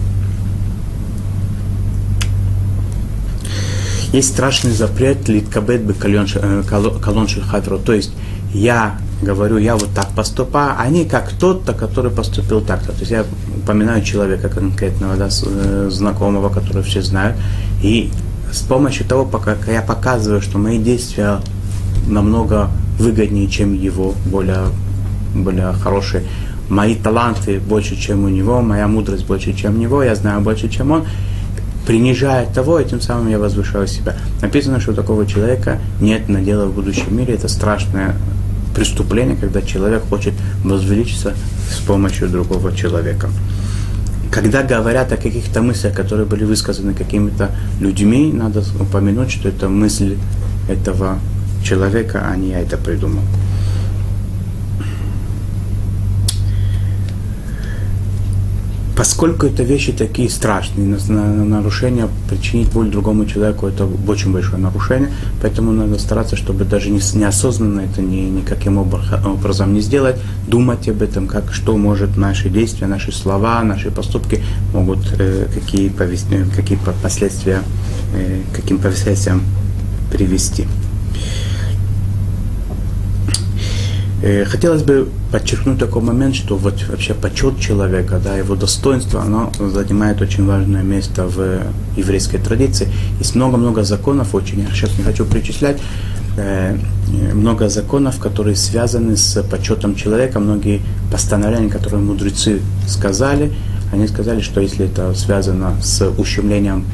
Есть 4.12 4.30
страшный 4.30 4.71
запрет 4.71 5.28
литкабет 5.28 5.84
бы 5.84 5.93
колон 5.93 6.28
шельхавро, 6.28 7.78
то 7.80 7.93
есть 7.93 8.12
я 8.54 8.99
говорю, 9.21 9.58
я 9.58 9.76
вот 9.76 9.89
так 9.93 10.10
поступаю, 10.10 10.76
они 10.78 11.06
как 11.06 11.32
тот-то, 11.32 11.73
который 11.73 12.12
поступил 12.12 12.62
так-то. 12.62 12.91
То 12.91 12.99
есть 12.99 13.12
я 13.12 13.26
упоминаю 13.58 14.04
человека 14.04 14.49
конкретного, 14.49 15.15
да, 15.15 15.30
э, 15.30 15.89
знакомого, 15.91 16.49
которого 16.49 16.84
все 16.84 17.02
знают, 17.02 17.38
и 17.82 18.12
с 18.52 18.62
помощью 18.62 19.06
того, 19.06 19.26
пока 19.26 19.56
я 19.67 19.82
показываю, 19.82 20.41
что 20.41 20.58
мои 20.58 20.78
действия 20.78 21.39
намного 22.08 22.69
выгоднее, 22.99 23.47
чем 23.47 23.73
его, 23.73 24.13
более, 24.26 24.67
более 25.34 25.73
хорошие, 25.73 26.23
мои 26.69 26.95
таланты 26.95 27.60
больше, 27.60 27.95
чем 27.95 28.26
у 28.26 28.30
него, 28.30 28.62
моя 28.62 28.88
мудрость 28.88 29.26
больше, 29.26 29.54
чем 29.54 29.76
у 29.76 29.78
него, 29.78 30.04
я 30.04 30.15
знаю 30.15 30.41
больше, 30.41 30.69
чем 30.69 30.91
он, 30.91 31.06
принижая 31.86 32.45
того, 32.45 32.80
и 32.80 32.86
тем 32.86 33.02
самым 33.02 33.30
я 33.30 33.39
возвышаю 33.39 33.88
себя. 33.88 34.15
Написано, 34.41 34.80
что 34.80 34.91
у 34.91 34.95
такого 34.95 35.26
человека 35.26 35.80
нет 35.99 36.30
надела 36.30 36.65
в 36.65 36.73
будущем 36.73 37.17
мире, 37.17 37.34
это 37.34 37.47
страшное 37.47 38.15
преступление, 38.75 39.36
когда 39.36 39.62
человек 39.62 40.03
хочет 40.09 40.33
возвеличиться 40.63 41.33
с 41.69 41.77
помощью 41.86 42.29
другого 42.29 42.75
человека. 42.75 43.29
Когда 44.31 44.63
говорят 44.63 45.12
о 45.12 45.17
каких-то 45.17 45.62
мыслях, 45.62 45.93
которые 45.95 46.25
были 46.25 46.43
высказаны 46.43 46.93
какими-то 46.93 47.51
людьми, 47.79 48.31
надо 48.33 48.63
упомянуть, 48.79 49.31
что 49.31 49.49
это 49.49 49.69
мысль 49.69 50.17
этого 50.67 51.19
человека, 51.63 52.25
а 52.27 52.36
не 52.36 52.49
я 52.49 52.59
это 52.59 52.77
придумал. 52.77 53.23
Поскольку 59.03 59.47
это 59.47 59.63
вещи 59.63 59.91
такие 59.91 60.29
страшные, 60.29 60.97
нарушение, 61.09 62.07
причинить 62.29 62.71
боль 62.71 62.89
другому 62.89 63.25
человеку, 63.25 63.67
это 63.67 63.85
очень 64.07 64.31
большое 64.31 64.59
нарушение, 64.59 65.09
поэтому 65.41 65.73
надо 65.73 65.99
стараться, 65.99 66.37
чтобы 66.37 66.63
даже 66.63 66.89
не, 66.89 67.01
неосознанно 67.13 67.81
это 67.81 68.01
ни, 68.01 68.29
никаким 68.29 68.77
образом 68.77 69.73
не 69.73 69.81
сделать, 69.81 70.15
думать 70.47 70.87
об 70.87 71.01
этом, 71.01 71.27
как, 71.27 71.53
что 71.53 71.75
может 71.75 72.15
наши 72.15 72.47
действия, 72.47 72.87
наши 72.87 73.11
слова, 73.11 73.61
наши 73.63 73.91
поступки 73.91 74.41
могут, 74.73 74.99
э, 75.19 75.47
какие, 75.53 75.89
повести, 75.89 76.45
какие 76.55 76.79
последствия, 77.03 77.61
э, 78.15 78.39
каким 78.53 78.77
последствиям 78.77 79.41
привести. 80.13 80.65
Э, 84.25 84.45
хотелось 84.45 84.83
бы 84.83 85.09
подчеркнуть 85.33 85.79
такой 85.79 86.01
момент, 86.01 86.33
что 86.33 86.55
вот 86.55 86.81
вообще 86.88 87.13
почет 87.13 87.59
человека, 87.59 88.21
да, 88.23 88.38
его 88.38 88.55
достоинство, 88.55 89.21
оно 89.21 89.51
занимает 89.59 90.21
очень 90.21 90.45
важное 90.45 90.81
место 90.81 91.27
в 91.27 91.63
еврейской 91.97 92.38
традиции. 92.38 92.88
Есть 93.19 93.36
много-много 93.36 93.83
законов, 93.83 94.33
очень, 94.33 94.62
я 94.62 94.67
сейчас 94.67 94.97
не 94.97 95.03
хочу 95.03 95.25
перечислять, 95.25 95.81
э, 96.38 96.77
много 97.33 97.67
законов, 97.67 98.17
которые 98.19 98.55
связаны 98.55 99.17
с 99.17 99.43
почетом 99.43 99.93
человека, 99.93 100.39
многие 100.39 100.79
постановления, 101.12 101.69
которые 101.69 102.01
мудрецы 102.01 102.62
сказали, 102.88 103.51
они 103.91 104.07
сказали, 104.07 104.39
что 104.39 104.62
если 104.62 104.86
это 104.86 105.13
связано 105.15 105.73
с 105.81 106.01
ущемлением 106.17 106.86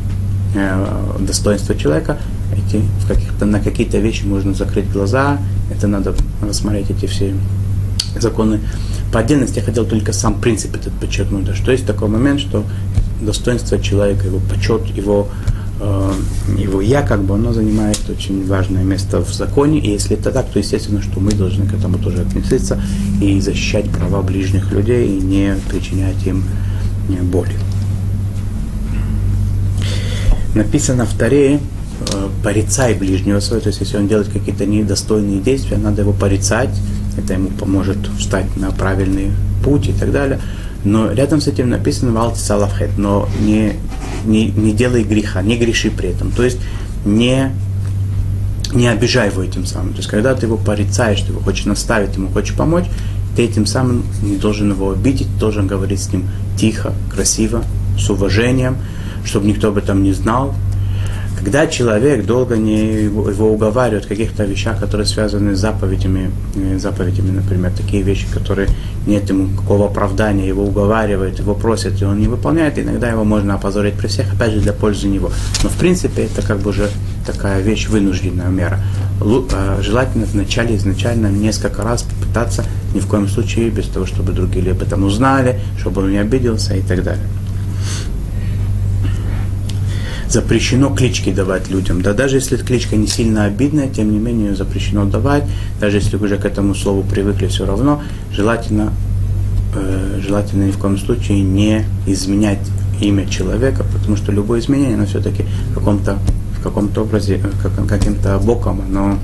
э, 0.56 1.18
достоинства 1.20 1.76
человека, 1.76 2.18
эти, 2.58 2.82
в 3.04 3.08
каких-то, 3.08 3.46
на 3.46 3.60
какие-то 3.60 4.00
вещи 4.00 4.26
можно 4.26 4.56
закрыть 4.56 4.90
глаза, 4.92 5.38
это 5.72 5.88
надо 5.88 6.16
рассмотреть 6.42 6.90
эти 6.90 7.06
все 7.06 7.34
законы. 8.20 8.60
По 9.12 9.20
отдельности 9.20 9.60
я 9.60 9.64
хотел 9.66 9.86
только 9.86 10.14
сам 10.14 10.40
принцип 10.40 10.76
этот 10.76 10.94
подчеркнуть, 10.94 11.46
да, 11.46 11.56
что 11.56 11.72
есть 11.72 11.86
такой 11.86 12.10
момент, 12.10 12.40
что 12.40 12.64
достоинство 13.22 13.80
человека, 13.80 14.28
его 14.28 14.40
почет, 14.40 14.86
его, 14.88 15.28
э, 15.80 16.12
его 16.58 16.82
я, 16.82 17.02
как 17.02 17.24
бы, 17.24 17.36
оно 17.36 17.54
занимает 17.54 18.00
очень 18.10 18.48
важное 18.48 18.84
место 18.84 19.24
в 19.24 19.34
законе, 19.34 19.80
и 19.80 19.92
если 19.92 20.18
это 20.18 20.32
так, 20.32 20.50
то 20.50 20.60
естественно, 20.60 21.02
что 21.02 21.20
мы 21.20 21.32
должны 21.32 21.66
к 21.68 21.74
этому 21.74 21.98
тоже 21.98 22.22
относиться 22.22 22.80
и 23.22 23.40
защищать 23.42 23.90
права 23.90 24.22
ближних 24.22 24.72
людей 24.72 25.18
и 25.18 25.22
не 25.22 25.56
причинять 25.70 26.26
им 26.26 26.44
боли. 27.32 27.54
Написано 30.56 31.06
в 31.06 31.14
Таре, 31.18 31.60
Э, 31.60 31.79
порицай 32.44 32.94
ближнего 32.94 33.40
своего, 33.40 33.64
то 33.64 33.70
есть 33.70 33.82
если 33.82 33.98
он 33.98 34.08
делает 34.08 34.30
какие-то 34.30 34.66
недостойные 34.66 35.40
действия, 35.42 35.78
надо 35.78 36.02
его 36.02 36.14
порицать, 36.14 36.70
это 37.18 37.34
ему 37.34 37.50
поможет 37.50 37.98
встать 38.18 38.56
на 38.56 38.72
правильный 38.72 39.32
путь 39.64 39.90
и 39.90 39.94
так 39.94 40.12
далее. 40.12 40.40
Но 40.86 41.12
рядом 41.12 41.42
с 41.42 41.48
этим 41.48 41.70
написано 41.70 42.14
«Валти 42.14 42.40
салавхет», 42.40 42.98
но 42.98 43.28
не, 43.42 43.74
не, 44.26 44.48
не 44.48 44.72
делай 44.72 45.04
греха, 45.04 45.42
не 45.42 45.58
греши 45.58 45.92
при 45.92 46.10
этом. 46.10 46.32
То 46.32 46.44
есть 46.44 46.58
не, 47.06 47.52
не 48.74 48.88
обижай 48.88 49.30
его 49.30 49.44
этим 49.44 49.66
самым. 49.66 49.92
То 49.92 49.98
есть 49.98 50.10
когда 50.10 50.34
ты 50.36 50.46
его 50.46 50.56
порицаешь, 50.56 51.22
ты 51.22 51.32
его 51.32 51.42
хочешь 51.42 51.66
наставить, 51.66 52.16
ему 52.16 52.30
хочешь 52.30 52.56
помочь, 52.56 52.86
ты 53.36 53.44
этим 53.44 53.66
самым 53.66 54.06
не 54.24 54.38
должен 54.38 54.72
его 54.72 54.92
обидеть, 54.92 55.38
должен 55.38 55.68
говорить 55.68 56.02
с 56.02 56.14
ним 56.14 56.30
тихо, 56.58 56.94
красиво, 57.14 57.64
с 57.98 58.10
уважением, 58.10 58.78
чтобы 59.26 59.48
никто 59.48 59.68
об 59.68 59.78
этом 59.78 60.02
не 60.04 60.14
знал, 60.14 60.56
когда 61.40 61.68
человек 61.68 62.26
долго 62.26 62.58
не 62.58 63.04
его 63.04 63.50
уговаривает 63.50 64.06
в 64.06 64.08
каких-то 64.10 64.44
вещах, 64.44 64.80
которые 64.80 65.08
связаны 65.08 65.56
с 65.56 65.60
заповедями, 65.60 66.32
э, 66.56 66.78
заповедями, 66.78 67.32
например, 67.32 67.72
такие 67.72 68.04
вещи, 68.04 68.28
которые 68.34 68.68
нет 69.08 69.30
ему 69.30 69.48
какого 69.56 69.86
оправдания, 69.86 70.48
его 70.48 70.66
уговаривают, 70.66 71.40
его 71.40 71.56
просят, 71.56 72.02
и 72.02 72.06
он 72.06 72.20
не 72.20 72.28
выполняет, 72.28 72.78
иногда 72.78 73.10
его 73.10 73.24
можно 73.24 73.56
опозорить 73.56 73.94
при 73.94 74.08
всех, 74.08 74.34
опять 74.34 74.52
же, 74.52 74.60
для 74.60 74.74
пользы 74.74 75.08
него. 75.08 75.32
Но 75.64 75.70
в 75.70 75.78
принципе 75.78 76.24
это 76.24 76.42
как 76.42 76.60
бы 76.60 76.72
уже 76.72 76.90
такая 77.26 77.62
вещь, 77.62 77.88
вынужденная 77.88 78.50
мера. 78.50 78.80
Э, 79.22 79.80
желательно 79.82 80.26
вначале 80.26 80.76
изначально 80.76 81.28
несколько 81.28 81.84
раз 81.84 82.04
попытаться, 82.04 82.66
ни 82.94 83.00
в 83.00 83.08
коем 83.08 83.30
случае 83.30 83.70
без 83.70 83.86
того, 83.86 84.06
чтобы 84.06 84.34
другие 84.34 84.72
об 84.72 84.82
этом 84.82 85.06
узнали, 85.06 85.62
чтобы 85.80 86.04
он 86.04 86.12
не 86.12 86.18
обиделся 86.18 86.76
и 86.76 86.82
так 86.82 87.02
далее 87.02 87.24
запрещено 90.30 90.94
клички 90.94 91.32
давать 91.32 91.70
людям. 91.70 92.02
Да 92.02 92.14
даже 92.14 92.38
если 92.38 92.58
кличка 92.58 92.96
не 92.96 93.08
сильно 93.08 93.46
обидная, 93.46 93.90
тем 93.90 94.12
не 94.12 94.20
менее 94.20 94.50
ее 94.50 94.56
запрещено 94.56 95.06
давать. 95.06 95.44
Даже 95.80 95.98
если 95.98 96.18
уже 96.18 96.38
к 96.38 96.46
этому 96.46 96.76
слову 96.76 97.04
привыкли, 97.04 97.48
все 97.48 97.66
равно 97.66 98.02
желательно, 98.32 98.94
э, 99.76 100.20
желательно 100.22 100.64
ни 100.66 100.72
в 100.72 100.78
коем 100.78 100.98
случае 100.98 101.42
не 101.42 101.84
изменять 102.06 102.60
имя 103.02 103.28
человека, 103.28 103.84
потому 103.92 104.18
что 104.18 104.32
любое 104.32 104.60
изменение, 104.60 104.96
оно 104.96 105.06
все-таки 105.06 105.46
в 105.72 105.74
каком-то 105.74 106.20
в 106.60 106.62
каком-то 106.62 107.04
образе, 107.04 107.42
э, 107.44 107.50
как, 107.64 107.88
каким-то 107.88 108.38
боком, 108.40 108.82
оно 108.82 109.18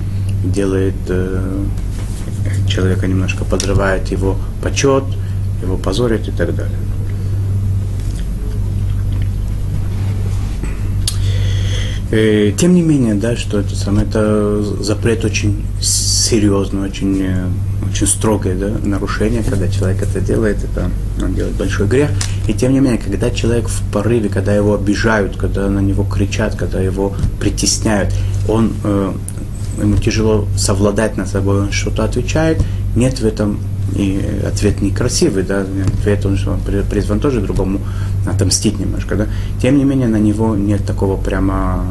делает, 0.44 0.96
э, 1.10 1.66
человека 2.68 3.08
немножко 3.08 3.44
подрывает 3.44 4.08
его 4.08 4.38
почет, 4.64 5.04
его 5.62 5.78
позорит 5.78 6.28
и 6.28 6.32
так 6.32 6.56
далее. 6.56 6.78
Э, 12.18 12.54
тем 12.58 12.74
не 12.74 12.82
менее, 12.82 13.14
да, 13.16 13.36
что 13.36 13.60
это 13.60 13.76
самое, 13.76 14.08
это 14.08 14.64
запрет 14.82 15.26
очень 15.26 15.66
серьезный, 15.82 16.88
очень, 16.88 17.22
э, 17.22 17.46
очень 17.92 18.08
строгое 18.08 18.56
да, 18.56 18.70
нарушение, 18.88 19.44
когда 19.44 19.68
человек 19.68 20.02
это 20.02 20.22
делает, 20.22 20.64
это 20.64 20.90
он 21.22 21.34
делает 21.34 21.56
большой 21.56 21.88
грех. 21.88 22.10
И 22.48 22.54
тем 22.54 22.72
не 22.72 22.80
менее, 22.80 23.00
когда 23.00 23.30
человек 23.32 23.68
в 23.68 23.82
порыве, 23.92 24.30
когда 24.30 24.56
его 24.56 24.76
обижают, 24.76 25.36
когда 25.36 25.68
на 25.68 25.80
него 25.80 26.06
кричат, 26.06 26.56
когда 26.56 26.80
его 26.80 27.14
притесняют, 27.42 28.14
он, 28.48 28.72
э, 28.86 29.14
ему 29.82 29.98
тяжело 29.98 30.48
совладать 30.56 31.18
над 31.18 31.28
собой, 31.28 31.64
он 31.64 31.74
что-то 31.74 32.06
отвечает, 32.06 32.64
нет 32.96 33.20
в 33.20 33.26
этом 33.26 33.60
и 33.94 34.22
ответ 34.48 34.82
некрасивый, 34.82 35.44
да, 35.44 35.66
ответ 36.00 36.26
он 36.26 36.38
что, 36.38 36.58
призван 36.90 37.20
тоже 37.20 37.42
другому 37.42 37.82
отомстить 38.26 38.80
немножко, 38.80 39.16
да. 39.16 39.28
Тем 39.62 39.78
не 39.78 39.84
менее, 39.84 40.08
на 40.08 40.20
него 40.20 40.56
нет 40.56 40.86
такого 40.86 41.18
прямо 41.18 41.86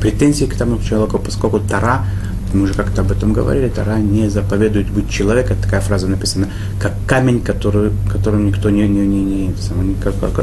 претензий 0.00 0.46
к 0.46 0.56
тому 0.56 0.80
человеку, 0.80 1.18
поскольку 1.18 1.60
Тара, 1.60 2.04
мы 2.52 2.62
уже 2.62 2.74
как-то 2.74 3.02
об 3.02 3.12
этом 3.12 3.32
говорили, 3.32 3.68
Тара 3.68 3.96
не 3.96 4.28
заповедует 4.28 4.88
быть 4.90 5.10
человеком, 5.10 5.56
такая 5.60 5.80
фраза 5.80 6.06
написана, 6.06 6.48
как 6.80 6.92
камень, 7.06 7.40
который, 7.40 7.90
которым 8.10 8.46
никто 8.46 8.70
не, 8.70 8.88
не, 8.88 9.06
не, 9.06 9.24
не, 9.24 9.54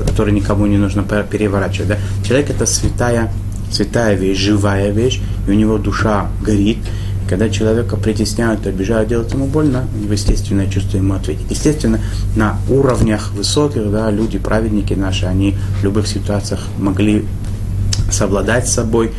который 0.05 0.33
никому 0.33 0.65
не 0.67 0.77
нужно 0.77 1.03
переворачивать. 1.03 1.89
Да? 1.89 1.97
Человек 2.23 2.49
это 2.49 2.65
святая, 2.65 3.31
святая 3.71 4.15
вещь, 4.15 4.37
живая 4.37 4.91
вещь, 4.91 5.21
и 5.47 5.51
у 5.51 5.53
него 5.53 5.77
душа 5.77 6.27
горит, 6.41 6.77
когда 7.27 7.49
человека 7.49 7.97
притесняют, 7.97 8.67
обижают, 8.67 9.09
делают 9.09 9.33
ему 9.33 9.47
больно, 9.47 9.87
естественное 10.09 10.69
чувство 10.69 10.97
ему 10.97 11.13
ответить. 11.15 11.49
Естественно, 11.49 11.99
на 12.35 12.57
уровнях 12.69 13.31
высоких, 13.33 13.91
да, 13.91 14.11
люди, 14.11 14.37
праведники 14.37 14.93
наши, 14.93 15.25
они 15.25 15.55
в 15.79 15.83
любых 15.83 16.07
ситуациях 16.07 16.61
могли 16.77 17.25
совладать 18.11 18.67
с 18.67 18.73
собой 18.73 19.11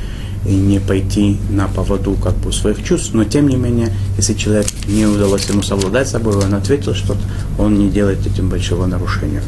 и 0.47 0.55
не 0.55 0.79
пойти 0.79 1.39
на 1.51 1.67
поводу 1.67 2.15
как 2.15 2.37
бы 2.37 2.53
своих 2.53 2.85
чувств, 2.85 3.11
но 3.13 3.25
тем 3.25 3.49
не 3.49 3.57
менее, 3.57 3.93
если 4.17 4.35
человек 4.35 4.67
не 4.87 5.05
удалось 5.07 5.49
ему 5.49 5.63
совладать 5.63 6.07
с 6.07 6.13
собой, 6.13 6.37
он 6.37 6.55
ответил 6.55 6.95
что-то, 6.95 7.21
он 7.59 7.79
не 7.79 7.91
делает 7.91 8.25
этим 8.27 8.49
большого 8.49 8.87
нарушения. 8.87 9.43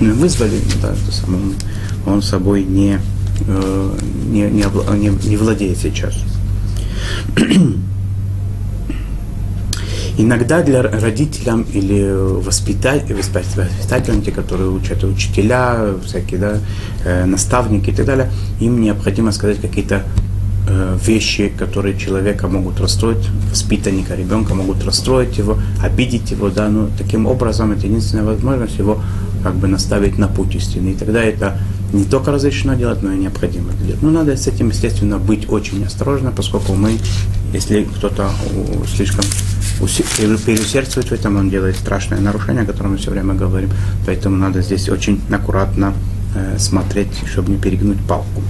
Вызвали, 0.00 0.60
да, 0.80 0.92
это 0.92 1.12
самое, 1.12 1.42
он 2.06 2.22
собой 2.22 2.64
не, 2.64 3.00
э, 3.48 3.98
не, 4.30 4.42
не, 4.42 5.28
не 5.28 5.36
владеет 5.36 5.78
сейчас. 5.78 6.14
Иногда 10.18 10.62
для 10.62 10.82
родителям 10.82 11.66
или 11.74 12.10
воспитателям, 12.10 13.18
воспитателям, 13.18 14.22
те, 14.22 14.30
которые 14.30 14.70
учат, 14.70 15.04
учителя, 15.04 15.94
всякие 16.06 16.40
да, 16.40 16.58
э, 17.04 17.26
наставники 17.26 17.90
и 17.90 17.92
так 17.92 18.06
далее, 18.06 18.30
им 18.58 18.80
необходимо 18.80 19.30
сказать 19.32 19.60
какие-то 19.60 20.04
э, 20.68 20.98
вещи, 21.04 21.52
которые 21.58 21.98
человека 21.98 22.48
могут 22.48 22.80
расстроить, 22.80 23.28
воспитанника, 23.50 24.14
ребенка 24.14 24.54
могут 24.54 24.82
расстроить 24.84 25.36
его, 25.36 25.58
обидеть 25.82 26.30
его, 26.30 26.48
да, 26.48 26.70
но 26.70 26.88
таким 26.96 27.26
образом 27.26 27.72
это 27.72 27.86
единственная 27.86 28.24
возможность 28.24 28.78
его 28.78 29.02
как 29.42 29.54
бы 29.56 29.68
наставить 29.68 30.16
на 30.16 30.28
путь 30.28 30.54
истины. 30.54 30.90
И 30.90 30.94
тогда 30.94 31.22
это 31.22 31.58
не 31.92 32.04
только 32.04 32.32
разрешено 32.32 32.74
делать, 32.74 33.02
но 33.02 33.12
и 33.12 33.16
необходимо 33.16 33.72
делать. 33.84 34.02
Но 34.02 34.10
надо 34.10 34.36
с 34.36 34.46
этим, 34.46 34.68
естественно, 34.68 35.18
быть 35.18 35.50
очень 35.50 35.84
осторожно, 35.84 36.32
поскольку 36.32 36.74
мы, 36.74 36.98
если 37.52 37.84
кто-то 37.84 38.30
слишком 38.94 39.24
переусердствует 39.78 41.08
в 41.08 41.12
этом, 41.12 41.36
он 41.36 41.50
делает 41.50 41.76
страшное 41.76 42.20
нарушение, 42.20 42.62
о 42.62 42.66
котором 42.66 42.92
мы 42.92 42.96
все 42.98 43.10
время 43.10 43.34
говорим. 43.34 43.70
Поэтому 44.06 44.36
надо 44.36 44.62
здесь 44.62 44.88
очень 44.88 45.20
аккуратно 45.30 45.92
э, 46.34 46.58
смотреть, 46.58 47.12
чтобы 47.30 47.52
не 47.52 47.58
перегнуть 47.58 47.98
палку. 48.08 48.42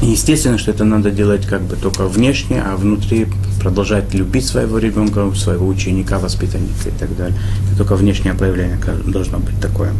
Естественно, 0.00 0.58
что 0.58 0.70
это 0.70 0.84
надо 0.84 1.10
делать 1.10 1.44
как 1.46 1.62
бы 1.62 1.76
только 1.76 2.06
внешне, 2.06 2.62
а 2.62 2.76
внутри 2.76 3.26
продолжать 3.60 4.14
любить 4.14 4.46
своего 4.46 4.78
ребенка, 4.78 5.28
своего 5.34 5.66
ученика, 5.66 6.18
воспитанника 6.18 6.88
и 6.88 6.92
так 6.98 7.16
далее. 7.16 7.36
Это 7.68 7.78
только 7.78 7.96
внешнее 7.96 8.34
проявление 8.34 8.78
должно 9.06 9.38
быть 9.38 9.60
такое. 9.60 9.92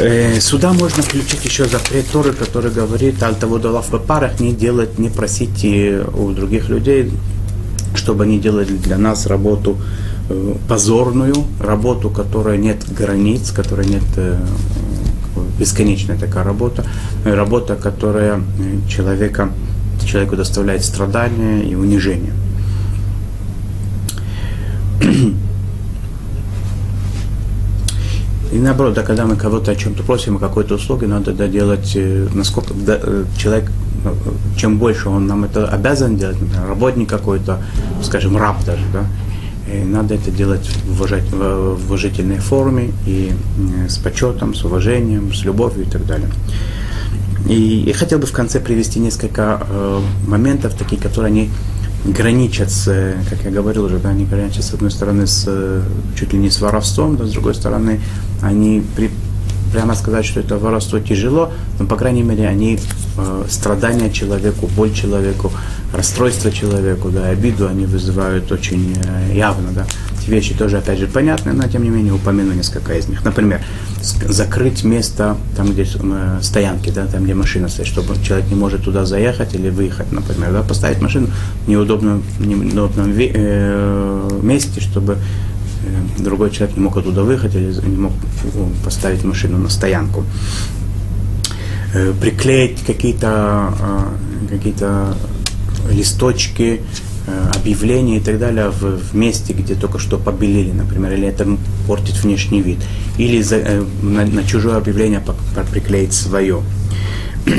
Э, 0.00 0.38
сюда 0.40 0.72
можно 0.72 1.02
включить 1.02 1.44
еще 1.44 1.64
запрет 1.64 2.06
Торы, 2.12 2.32
который 2.32 2.70
говорит 2.70 3.20
«Аль 3.20 3.34
того 3.34 3.58
долав 3.58 3.86
парах» 4.06 4.38
не 4.38 4.52
делать, 4.52 4.96
не 4.96 5.08
просите 5.08 6.04
у 6.16 6.30
других 6.30 6.68
людей, 6.68 7.10
чтобы 7.96 8.22
они 8.22 8.38
делали 8.38 8.76
для 8.76 8.96
нас 8.96 9.26
работу 9.26 9.76
э, 10.30 10.54
позорную, 10.68 11.34
работу, 11.58 12.10
которая 12.10 12.58
нет 12.58 12.84
границ, 12.96 13.50
которая 13.50 13.88
нет 13.88 14.04
э, 14.16 14.38
бесконечная 15.58 16.16
такая 16.16 16.44
работа, 16.44 16.84
работа, 17.24 17.74
которая 17.74 18.40
человека, 18.88 19.50
человеку 20.06 20.36
доставляет 20.36 20.84
страдания 20.84 21.64
и 21.64 21.74
унижение. 21.74 22.34
И 28.52 28.58
наоборот, 28.58 28.94
да, 28.94 29.02
когда 29.02 29.26
мы 29.26 29.36
кого-то 29.36 29.70
о 29.70 29.76
чем-то 29.76 30.02
просим, 30.02 30.36
о 30.36 30.38
какой-то 30.38 30.76
услуге, 30.76 31.06
надо 31.06 31.32
да, 31.32 31.48
делать, 31.48 31.92
э, 31.94 32.28
насколько 32.32 32.72
да, 32.74 32.98
э, 33.02 33.24
человек, 33.36 33.70
ну, 34.04 34.14
чем 34.56 34.78
больше 34.78 35.08
он 35.08 35.26
нам 35.26 35.44
это 35.44 35.68
обязан 35.68 36.16
делать, 36.16 36.40
например, 36.40 36.66
работник 36.66 37.08
какой-то, 37.08 37.60
скажем, 38.02 38.36
раб 38.36 38.64
даже, 38.64 38.84
да, 38.92 39.04
и 39.70 39.84
надо 39.84 40.14
это 40.14 40.30
делать 40.30 40.68
в, 40.86 41.02
уважительной 41.84 42.38
форме 42.38 42.92
и 43.06 43.32
э, 43.32 43.88
с 43.88 43.98
почетом, 43.98 44.54
с 44.54 44.64
уважением, 44.64 45.34
с 45.34 45.44
любовью 45.44 45.84
и 45.84 45.90
так 45.90 46.06
далее. 46.06 46.28
И 47.48 47.84
я 47.86 47.94
хотел 47.94 48.18
бы 48.18 48.26
в 48.26 48.32
конце 48.32 48.60
привести 48.60 48.98
несколько 48.98 49.60
э, 49.68 50.00
моментов, 50.26 50.74
такие, 50.74 51.00
которые 51.00 51.30
они 51.30 51.50
граничат 52.12 52.70
с, 52.70 52.84
как 53.30 53.44
я 53.44 53.50
говорил 53.50 53.84
уже, 53.84 53.98
да, 53.98 54.10
они 54.10 54.24
граничат 54.24 54.64
с 54.64 54.74
одной 54.74 54.90
стороны 54.90 55.26
с 55.26 55.82
чуть 56.16 56.32
ли 56.32 56.38
не 56.38 56.50
с 56.50 56.60
воровством, 56.60 57.16
но 57.18 57.26
с 57.26 57.32
другой 57.32 57.54
стороны 57.54 58.00
они 58.42 58.82
при, 58.96 59.10
прямо 59.72 59.94
сказать, 59.94 60.24
что 60.24 60.40
это 60.40 60.58
воровство 60.58 60.98
тяжело, 60.98 61.52
но, 61.78 61.86
по 61.86 61.96
крайней 61.96 62.22
мере, 62.22 62.46
они 62.48 62.78
э, 63.16 63.44
страдания 63.48 64.10
человеку, 64.10 64.68
боль 64.76 64.92
человеку, 64.92 65.52
расстройство 65.92 66.50
человеку, 66.50 67.10
да, 67.10 67.26
обиду 67.26 67.68
они 67.68 67.86
вызывают 67.86 68.50
очень 68.52 68.96
э, 68.96 69.36
явно, 69.36 69.72
да. 69.72 69.86
Эти 70.20 70.30
вещи 70.30 70.54
тоже, 70.54 70.78
опять 70.78 70.98
же, 70.98 71.06
понятны, 71.06 71.52
но, 71.52 71.68
тем 71.68 71.84
не 71.84 71.90
менее, 71.90 72.14
упомяну 72.14 72.52
несколько 72.52 72.94
из 72.94 73.08
них. 73.08 73.24
Например, 73.24 73.60
закрыть 74.02 74.84
место 74.84 75.36
там, 75.56 75.72
где 75.72 75.82
э, 75.82 76.38
стоянки, 76.42 76.90
да, 76.90 77.06
там, 77.06 77.24
где 77.24 77.34
машина 77.34 77.68
стоит, 77.68 77.86
чтобы 77.88 78.14
человек 78.22 78.48
не 78.48 78.54
может 78.54 78.84
туда 78.84 79.04
заехать 79.04 79.54
или 79.54 79.70
выехать, 79.70 80.12
например, 80.12 80.52
да, 80.52 80.62
поставить 80.62 81.00
машину 81.00 81.28
в 81.64 81.68
неудобном, 81.68 82.22
неудобном 82.40 83.12
э, 83.16 84.40
месте, 84.42 84.80
чтобы 84.80 85.18
Э, 85.84 86.22
другой 86.22 86.50
человек 86.50 86.76
не 86.76 86.82
мог 86.82 86.96
оттуда 86.96 87.22
выехать 87.22 87.54
или 87.54 87.72
не 87.86 87.96
мог 87.96 88.12
поставить 88.84 89.24
машину 89.24 89.58
на 89.58 89.68
стоянку. 89.68 90.24
Э, 91.94 92.12
приклеить 92.20 92.84
какие-то 92.84 93.72
э, 94.50 94.56
какие 94.56 94.74
листочки, 95.90 96.80
объявления 97.54 98.18
и 98.18 98.20
так 98.20 98.38
далее 98.38 98.70
в, 98.70 98.98
в 98.98 99.14
месте, 99.14 99.52
где 99.52 99.74
только 99.74 99.98
что 99.98 100.18
побелили, 100.18 100.72
например, 100.72 101.12
или 101.12 101.26
это 101.26 101.46
портит 101.86 102.22
внешний 102.22 102.62
вид. 102.62 102.78
Или 103.18 103.42
за, 103.42 103.84
на, 104.02 104.24
на 104.26 104.44
чужое 104.44 104.76
объявление 104.76 105.22
приклеить 105.72 106.12
свое 106.12 106.62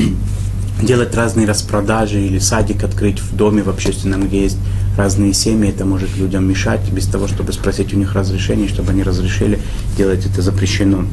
делать 0.82 1.16
разные 1.16 1.48
распродажи 1.48 2.22
или 2.22 2.40
садик 2.40 2.84
открыть 2.84 3.20
в 3.20 3.36
доме 3.36 3.64
в 3.64 3.70
общественном, 3.70 4.28
где 4.28 4.44
есть 4.44 4.58
разные 4.98 5.34
семьи, 5.34 5.70
это 5.70 5.86
может 5.86 6.16
людям 6.18 6.48
мешать, 6.48 6.82
без 6.92 7.06
того, 7.06 7.28
чтобы 7.28 7.54
спросить 7.54 7.94
у 7.94 7.98
них 7.98 8.14
разрешение, 8.14 8.68
чтобы 8.68 8.92
они 8.92 9.04
разрешили, 9.04 9.60
делать 9.98 10.26
это 10.26 10.42
запрещено. 10.42 11.06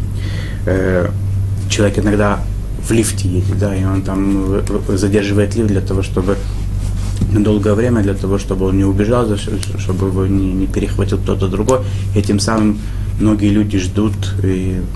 Э, 0.67 1.11
человек 1.69 1.99
иногда 1.99 2.41
в 2.87 2.93
лифте 2.93 3.29
едет, 3.29 3.59
да, 3.59 3.75
и 3.75 3.85
он 3.85 4.03
там 4.03 4.63
задерживает 4.89 5.57
лифт 5.57 5.69
для 5.69 5.81
того, 5.81 6.03
чтобы 6.03 6.37
долгое 7.33 7.75
время, 7.75 8.03
для 8.03 8.15
того, 8.15 8.39
чтобы 8.39 8.67
он 8.67 8.77
не 8.77 8.85
убежал, 8.85 9.27
чтобы 9.79 10.07
его 10.09 10.27
не, 10.27 10.53
не 10.53 10.67
перехватил 10.67 11.19
кто-то 11.19 11.49
другой, 11.49 11.81
и 12.15 12.23
тем 12.23 12.41
самым 12.41 12.79
многие 13.21 13.49
люди 13.49 13.79
ждут 13.79 14.15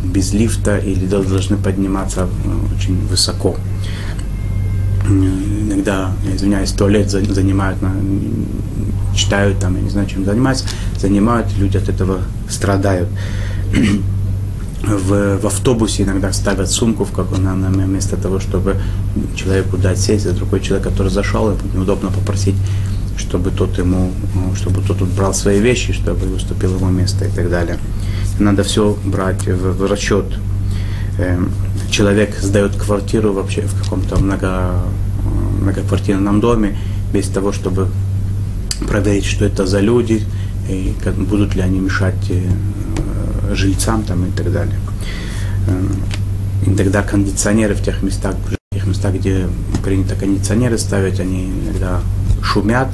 без 0.05 0.33
лифта 0.33 0.79
или 0.79 1.07
должны 1.07 1.57
подниматься 1.57 2.29
э, 2.45 2.77
очень 2.77 2.97
высоко 3.07 3.57
иногда, 5.11 6.13
извиняюсь, 6.33 6.73
туалет 6.73 7.11
занимают, 7.11 7.79
читают 9.15 9.59
там, 9.59 9.77
я 9.77 9.83
не 9.83 9.91
знаю, 9.91 10.07
чем 10.09 10.25
занимаются, 10.25 10.67
занимают, 10.99 11.49
люди 11.59 11.77
от 11.77 11.89
этого 11.89 12.21
страдают. 12.49 13.09
В, 14.83 15.39
в 15.39 15.47
автобусе 15.47 16.05
иногда 16.05 16.33
ставят 16.33 16.71
сумку 16.71 17.05
в 17.05 17.13
как 17.13 17.31
на, 17.39 17.55
на 17.55 17.69
вместо 17.69 18.17
того, 18.17 18.41
чтобы 18.41 18.77
человеку 19.37 19.77
дать 19.77 19.99
сесть, 19.99 20.27
а 20.27 20.33
другой 20.33 20.61
человек, 20.61 20.89
который 20.89 21.11
зашел, 21.11 21.51
ему 21.51 21.59
неудобно 21.75 22.11
попросить 22.11 22.55
чтобы 23.21 23.51
тот 23.51 23.79
ему, 23.79 24.11
чтобы 24.57 24.81
тот 24.81 25.03
брал 25.03 25.35
свои 25.35 25.61
вещи, 25.61 25.93
чтобы 25.93 26.35
уступил 26.35 26.77
ему 26.77 26.91
место 26.91 27.27
и 27.27 27.29
так 27.29 27.51
далее. 27.51 27.79
Надо 28.39 28.63
все 28.63 28.97
брать 29.05 29.47
в, 29.47 29.73
в 29.77 29.87
расчет. 29.87 30.25
Эм, 31.19 31.53
человек 31.91 32.37
сдает 32.41 32.75
квартиру 32.77 33.33
вообще 33.33 33.63
в 33.63 33.83
каком-то 33.83 34.19
много, 34.19 34.83
многоквартирном 35.61 36.41
доме 36.41 36.79
без 37.13 37.29
того, 37.29 37.53
чтобы 37.53 37.89
проверить, 38.89 39.27
что 39.27 39.45
это 39.45 39.67
за 39.67 39.81
люди, 39.81 40.23
и 40.69 40.95
как, 41.05 41.15
будут 41.15 41.55
ли 41.55 41.61
они 41.61 41.81
мешать 41.81 42.31
э, 42.31 42.41
жильцам 43.55 44.03
там, 44.03 44.27
и 44.27 44.31
так 44.31 44.53
далее. 44.53 44.79
Эм, 45.69 46.03
и 46.67 46.77
тогда 46.77 47.03
кондиционеры 47.03 47.75
в 47.75 47.83
тех 47.83 48.03
местах, 48.03 48.35
в 48.35 48.75
тех 48.75 48.87
местах, 48.87 49.15
где 49.15 49.47
принято 49.83 50.15
кондиционеры 50.15 50.79
ставить, 50.79 51.21
они 51.21 51.47
иногда 51.47 52.01
шумят 52.43 52.89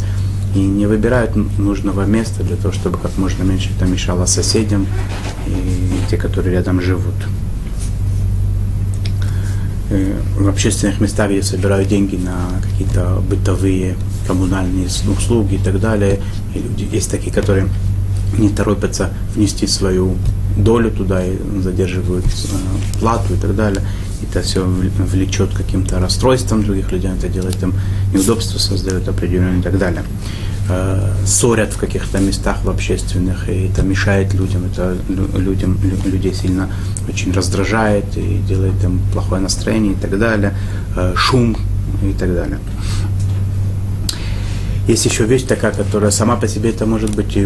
и 0.54 0.58
не 0.58 0.86
выбирают 0.86 1.36
нужного 1.58 2.06
места 2.06 2.42
для 2.42 2.56
того, 2.56 2.72
чтобы 2.72 2.98
как 2.98 3.16
можно 3.18 3.42
меньше 3.42 3.70
это 3.76 3.86
мешало 3.86 4.26
соседям 4.26 4.86
и 5.46 6.10
те, 6.10 6.16
которые 6.16 6.54
рядом 6.54 6.80
живут. 6.80 7.14
Э, 9.88 10.20
в 10.36 10.48
общественных 10.48 11.00
местах, 11.00 11.30
где 11.30 11.42
собирают 11.42 11.88
деньги 11.88 12.16
на 12.16 12.60
какие-то 12.62 13.22
бытовые 13.28 13.96
коммунальные 14.26 14.88
услуги 15.08 15.54
и 15.54 15.58
так 15.58 15.80
далее. 15.80 16.20
И 16.54 16.58
люди 16.58 16.88
есть 16.92 17.10
такие, 17.10 17.32
которые 17.32 17.68
не 18.36 18.48
торопятся 18.48 19.10
внести 19.34 19.66
свою 19.66 20.16
долю 20.56 20.90
туда 20.90 21.24
и 21.24 21.36
задерживают 21.60 22.24
э, 22.26 22.98
плату 23.00 23.34
и 23.34 23.36
так 23.36 23.54
далее. 23.54 23.82
Это 24.22 24.42
все 24.42 24.64
влечет 24.64 25.54
каким-то 25.54 26.00
расстройством 26.00 26.64
других 26.64 26.90
людей, 26.90 27.10
это 27.10 27.28
делает 27.28 27.62
им 27.62 27.74
неудобства, 28.12 28.58
создает 28.58 29.08
определенные 29.08 29.60
и 29.60 29.62
так 29.62 29.78
далее. 29.78 30.02
Э, 30.68 31.12
ссорят 31.24 31.72
в 31.74 31.78
каких-то 31.78 32.18
местах 32.18 32.64
в 32.64 32.70
общественных, 32.70 33.48
и 33.48 33.68
это 33.68 33.82
мешает 33.82 34.34
людям, 34.34 34.64
это 34.64 34.96
людям, 35.38 35.78
людей 36.04 36.34
сильно 36.34 36.68
очень 37.08 37.32
раздражает 37.32 38.16
и 38.16 38.38
делает 38.48 38.82
им 38.82 39.00
плохое 39.12 39.40
настроение 39.40 39.92
и 39.92 39.96
так 39.96 40.18
далее, 40.18 40.54
э, 40.96 41.14
шум 41.14 41.56
и 42.02 42.12
так 42.12 42.34
далее. 42.34 42.58
Есть 44.88 45.04
еще 45.04 45.24
вещь 45.24 45.42
такая, 45.42 45.72
которая 45.72 46.12
сама 46.12 46.36
по 46.36 46.46
себе 46.46 46.70
это 46.70 46.86
может 46.86 47.14
быть 47.16 47.36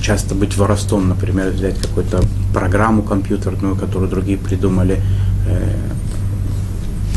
часто 0.00 0.34
быть 0.34 0.56
воровством, 0.56 1.08
например, 1.08 1.50
взять 1.50 1.78
какую-то 1.78 2.22
программу 2.54 3.02
компьютерную, 3.02 3.76
которую 3.76 4.10
другие 4.10 4.38
придумали, 4.38 5.02
э, 5.46 5.76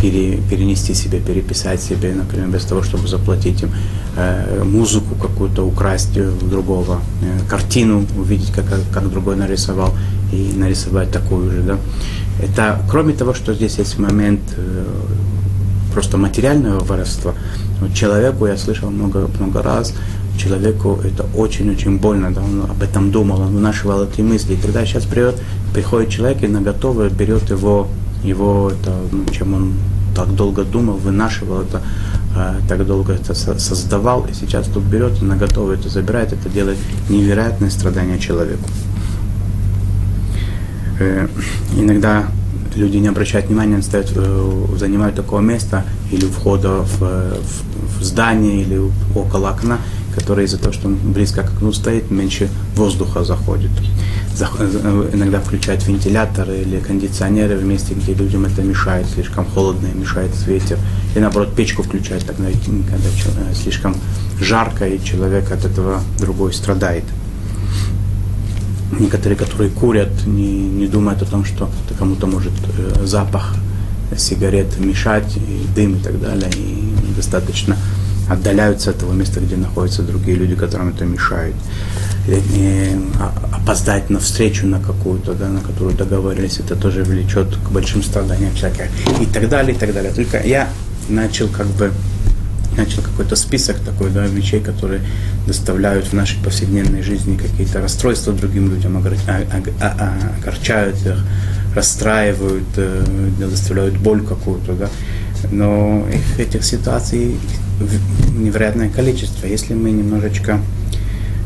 пере, 0.01 0.37
перенести 0.49 0.93
себе, 0.93 1.19
переписать 1.19 1.81
себе, 1.81 2.13
например, 2.13 2.49
без 2.49 2.65
того, 2.65 2.83
чтобы 2.83 3.07
заплатить 3.07 3.63
им 3.63 3.71
э, 4.17 4.63
музыку 4.63 5.15
какую-то, 5.15 5.65
украсть 5.65 6.17
у 6.17 6.45
другого, 6.45 6.99
э, 7.21 7.39
картину 7.49 8.05
увидеть, 8.17 8.51
как, 8.51 8.65
как 8.93 9.09
другой 9.09 9.35
нарисовал, 9.35 9.93
и 10.33 10.53
нарисовать 10.57 11.11
такую 11.11 11.51
же. 11.51 11.61
Да? 11.61 11.77
Это, 12.41 12.81
кроме 12.89 13.13
того, 13.13 13.33
что 13.33 13.53
здесь 13.53 13.79
есть 13.79 13.97
момент 13.97 14.41
э, 14.57 14.85
просто 15.99 16.17
материального 16.17 16.79
воровства, 16.85 17.33
человеку, 17.93 18.47
я 18.47 18.55
слышал 18.55 18.89
много, 18.89 19.29
много 19.37 19.61
раз, 19.61 19.93
человеку 20.37 20.97
это 21.03 21.25
очень-очень 21.35 21.97
больно, 21.97 22.31
да, 22.31 22.41
он 22.41 22.71
об 22.71 22.81
этом 22.81 23.11
думал, 23.11 23.41
он 23.41 23.55
вынашивал 23.55 24.05
эти 24.05 24.21
мысли. 24.21 24.53
И 24.53 24.55
тогда 24.55 24.85
сейчас 24.85 25.03
придет, 25.03 25.35
приходит 25.73 26.09
человек 26.09 26.41
и 26.41 26.47
на 26.47 26.61
готовое 26.61 27.09
берет 27.09 27.49
его, 27.49 27.89
его 28.23 28.71
это, 28.71 28.93
ну, 29.11 29.25
чем 29.33 29.53
он 29.53 29.73
так 30.15 30.33
долго 30.35 30.63
думал, 30.63 30.93
вынашивал 30.93 31.63
это, 31.63 31.81
э, 32.37 32.61
так 32.69 32.87
долго 32.87 33.11
это 33.11 33.33
создавал, 33.33 34.25
и 34.31 34.33
сейчас 34.33 34.67
тут 34.67 34.83
берет 34.83 35.21
и 35.21 35.25
на 35.25 35.35
готовое 35.35 35.75
это 35.75 35.89
забирает, 35.89 36.31
это 36.31 36.47
делает 36.47 36.77
невероятное 37.09 37.69
страдание 37.69 38.19
человеку. 38.19 38.69
Э, 41.01 41.27
иногда 41.77 42.23
люди 42.75 42.97
не 42.97 43.07
обращают 43.07 43.47
внимания, 43.47 43.81
стоят, 43.81 44.11
э, 44.15 44.65
занимают 44.77 45.15
такое 45.15 45.41
место 45.41 45.83
или 46.11 46.25
входа 46.25 46.83
в, 46.83 46.99
в, 46.99 47.99
в 47.99 48.03
здание, 48.03 48.61
или 48.61 48.79
около 49.15 49.49
окна, 49.49 49.79
которое 50.15 50.45
из-за 50.45 50.57
того, 50.57 50.73
что 50.73 50.87
он 50.87 50.97
близко 51.13 51.43
к 51.43 51.53
окну 51.53 51.71
стоит, 51.71 52.11
меньше 52.11 52.49
воздуха 52.75 53.23
заходит. 53.23 53.71
Э, 54.39 55.09
иногда 55.13 55.39
включают 55.39 55.85
вентиляторы 55.85 56.59
или 56.59 56.79
кондиционеры 56.79 57.57
в 57.57 57.65
месте, 57.65 57.93
где 57.93 58.13
людям 58.13 58.45
это 58.45 58.61
мешает, 58.61 59.07
слишком 59.07 59.45
холодно 59.45 59.87
и 59.87 59.97
мешает 59.97 60.31
ветер. 60.45 60.77
И 61.15 61.19
наоборот, 61.19 61.55
печку 61.55 61.83
включают, 61.83 62.25
тогда, 62.25 62.45
когда 62.45 63.09
э, 63.09 63.53
слишком 63.53 63.95
жарко, 64.39 64.87
и 64.87 65.03
человек 65.03 65.51
от 65.51 65.65
этого 65.65 66.01
другой 66.19 66.53
страдает 66.53 67.03
некоторые, 68.91 69.37
которые 69.37 69.69
курят, 69.69 70.25
не, 70.25 70.51
не 70.51 70.87
думают 70.87 71.21
о 71.21 71.25
том, 71.25 71.45
что 71.45 71.69
кому-то 71.97 72.27
может 72.27 72.53
э, 72.77 73.05
запах 73.05 73.55
сигарет 74.17 74.79
мешать, 74.79 75.37
и 75.37 75.67
дым 75.75 75.95
и 75.95 75.99
так 75.99 76.19
далее, 76.19 76.49
и 76.55 77.13
достаточно 77.15 77.77
отдаляются 78.29 78.91
от 78.91 78.99
того 78.99 79.13
места, 79.13 79.39
где 79.39 79.55
находятся 79.55 80.03
другие 80.03 80.37
люди, 80.37 80.55
которым 80.55 80.89
это 80.89 81.05
мешает. 81.05 81.55
Или, 82.27 82.99
а, 83.19 83.33
опоздать 83.53 84.09
на 84.09 84.19
встречу 84.19 84.67
на 84.67 84.79
какую-то, 84.79 85.33
да, 85.33 85.47
на 85.47 85.61
которую 85.61 85.95
договорились, 85.95 86.59
это 86.59 86.75
тоже 86.75 87.03
влечет 87.03 87.55
к 87.55 87.71
большим 87.71 88.03
страданиям 88.03 88.53
всякое. 88.53 88.89
И 89.19 89.25
так 89.25 89.49
далее, 89.49 89.75
и 89.75 89.79
так 89.79 89.93
далее. 89.93 90.11
Только 90.13 90.41
я 90.45 90.69
начал 91.09 91.47
как 91.47 91.67
бы 91.67 91.91
начал 92.79 93.01
какой-то 93.01 93.35
список 93.35 93.77
такой, 93.79 94.09
да, 94.09 94.25
вещей, 94.25 94.59
которые 94.59 95.01
доставляют 95.45 96.07
в 96.07 96.13
нашей 96.13 96.41
повседневной 96.43 97.01
жизни 97.01 97.37
какие-то 97.37 97.81
расстройства 97.81 98.33
другим 98.33 98.69
людям, 98.69 98.97
а, 98.97 99.41
а, 99.81 100.13
огорчают 100.39 100.95
их, 101.05 101.25
расстраивают, 101.75 102.67
э, 102.77 103.03
доставляют 103.39 103.97
боль 103.97 104.25
какую-то, 104.25 104.73
да. 104.73 104.89
Но 105.51 106.05
их, 106.09 106.39
этих 106.39 106.63
ситуаций 106.63 107.35
невероятное 108.35 108.89
количество. 108.89 109.45
Если 109.45 109.73
мы 109.73 109.91
немножечко 109.91 110.59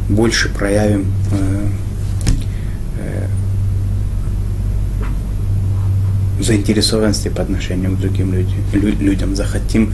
больше 0.09 0.49
проявим 0.49 1.05
э, 1.31 1.67
э, 2.99 3.27
заинтересованности 6.41 7.29
по 7.29 7.41
отношению 7.41 7.91
к 7.91 7.99
другим 7.99 8.33
людям, 8.33 8.99
людям 8.99 9.35
захотим 9.35 9.93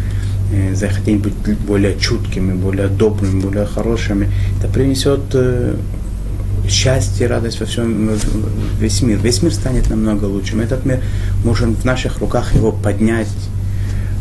захотим 0.74 1.20
быть 1.20 1.34
более 1.68 1.98
чуткими, 2.00 2.54
более 2.54 2.88
добрыми, 2.88 3.42
более 3.42 3.66
хорошими, 3.66 4.30
это 4.58 4.68
принесет 4.68 5.22
э, 5.34 5.76
счастье, 6.68 7.28
радость 7.28 7.60
во 7.60 7.66
всем, 7.66 8.10
весь 8.80 9.02
мир. 9.02 9.20
Весь 9.20 9.42
мир 9.44 9.54
станет 9.54 9.90
намного 9.90 10.26
лучше. 10.26 10.56
Мы 10.56 10.64
этот 10.64 10.86
мир 10.86 11.02
можем 11.44 11.76
в 11.76 11.86
наших 11.86 12.20
руках 12.20 12.54
его 12.56 12.72
поднять, 12.72 13.28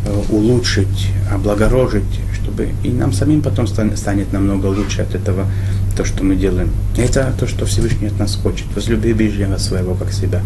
э, 0.05 0.21
улучшить, 0.29 1.11
облагорожить, 1.31 2.19
чтобы 2.33 2.69
и 2.83 2.89
нам 2.89 3.13
самим 3.13 3.41
потом 3.41 3.67
станет 3.67 4.33
намного 4.33 4.67
лучше 4.67 5.01
от 5.01 5.15
этого, 5.15 5.45
то, 5.95 6.05
что 6.05 6.23
мы 6.23 6.35
делаем. 6.35 6.69
Это 6.97 7.33
то, 7.39 7.47
что 7.47 7.65
Всевышний 7.65 8.07
от 8.07 8.19
нас 8.19 8.35
хочет. 8.35 8.65
Возлюби 8.75 9.13
ближнего 9.13 9.57
своего, 9.57 9.95
как 9.95 10.11
себя. 10.11 10.41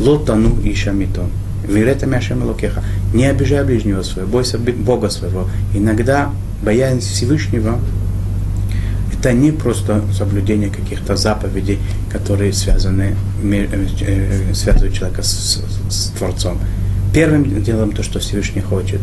Лотану 0.00 0.60
и 0.62 0.74
шамито. 0.74 1.22
Вирета 1.66 2.06
Мяшем 2.06 2.44
Лукеха. 2.44 2.82
Не 3.12 3.26
обижай 3.26 3.64
ближнего 3.64 4.02
своего, 4.02 4.30
бойся 4.30 4.58
Бога 4.58 5.10
своего. 5.10 5.48
Иногда 5.74 6.30
боязнь 6.62 7.00
Всевышнего 7.00 7.78
это 9.18 9.32
не 9.32 9.50
просто 9.50 10.02
соблюдение 10.16 10.70
каких-то 10.70 11.16
заповедей, 11.16 11.78
которые 12.12 12.52
связаны, 12.52 13.16
э, 13.42 14.54
связывают 14.54 14.94
человека 14.94 15.22
с, 15.22 15.64
с 15.88 16.10
Творцом. 16.18 16.58
Первым 17.12 17.62
делом 17.62 17.92
то, 17.92 18.02
что 18.02 18.18
Всевышний 18.20 18.60
хочет. 18.60 19.00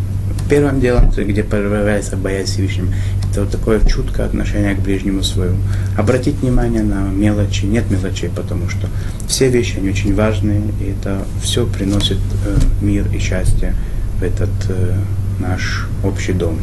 Первым 0.50 0.80
делом, 0.80 1.10
где 1.10 1.44
проявляется 1.44 2.18
боязнь 2.18 2.52
Всевышнего, 2.52 2.88
это 3.32 3.42
вот 3.42 3.52
такое 3.52 3.80
чуткое 3.86 4.26
отношение 4.26 4.76
к 4.76 4.80
ближнему 4.80 5.24
своему. 5.24 5.58
Обратить 5.98 6.36
внимание 6.42 6.84
на 6.84 7.10
мелочи, 7.10 7.66
нет 7.66 7.90
мелочей, 7.90 8.30
потому 8.30 8.70
что 8.70 8.88
все 9.28 9.50
вещи, 9.50 9.78
они 9.78 9.90
очень 9.90 10.14
важные, 10.14 10.62
и 10.82 10.92
это 10.92 11.26
все 11.42 11.66
приносит 11.66 12.20
э, 12.46 12.58
мир 12.82 13.08
и 13.14 13.20
счастье 13.20 13.74
в 14.20 14.24
этот 14.24 14.50
э, 14.70 14.96
наш 15.40 15.88
общий 16.04 16.34
дом. 16.34 16.60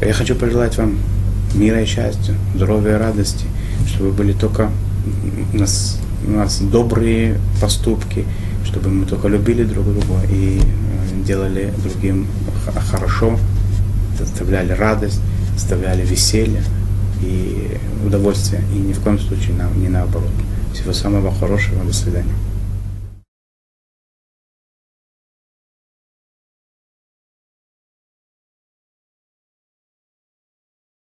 Я 0.00 0.12
хочу 0.12 0.34
пожелать 0.34 0.76
вам 0.76 0.98
мира 1.54 1.82
и 1.82 1.86
счастья, 1.86 2.34
здоровья 2.54 2.96
и 2.96 2.98
радости, 2.98 3.46
чтобы 3.86 4.12
были 4.12 4.32
только 4.32 4.70
у 5.52 5.56
нас, 5.56 5.98
у 6.26 6.30
нас 6.30 6.60
добрые 6.60 7.38
поступки, 7.60 8.24
чтобы 8.64 8.90
мы 8.90 9.06
только 9.06 9.28
любили 9.28 9.64
друг 9.64 9.86
друга 9.86 10.20
и 10.30 10.60
делали 11.26 11.72
другим 11.82 12.26
хорошо, 12.90 13.38
доставляли 14.18 14.72
радость, 14.72 15.20
доставляли 15.54 16.04
веселье 16.04 16.62
и 17.22 17.78
удовольствие, 18.04 18.62
и 18.74 18.78
ни 18.78 18.92
в 18.92 19.00
коем 19.00 19.18
случае 19.18 19.54
не 19.76 19.88
наоборот. 19.88 20.30
Всего 20.72 20.92
самого 20.92 21.32
хорошего, 21.32 21.84
до 21.84 21.92
свидания. 21.92 22.34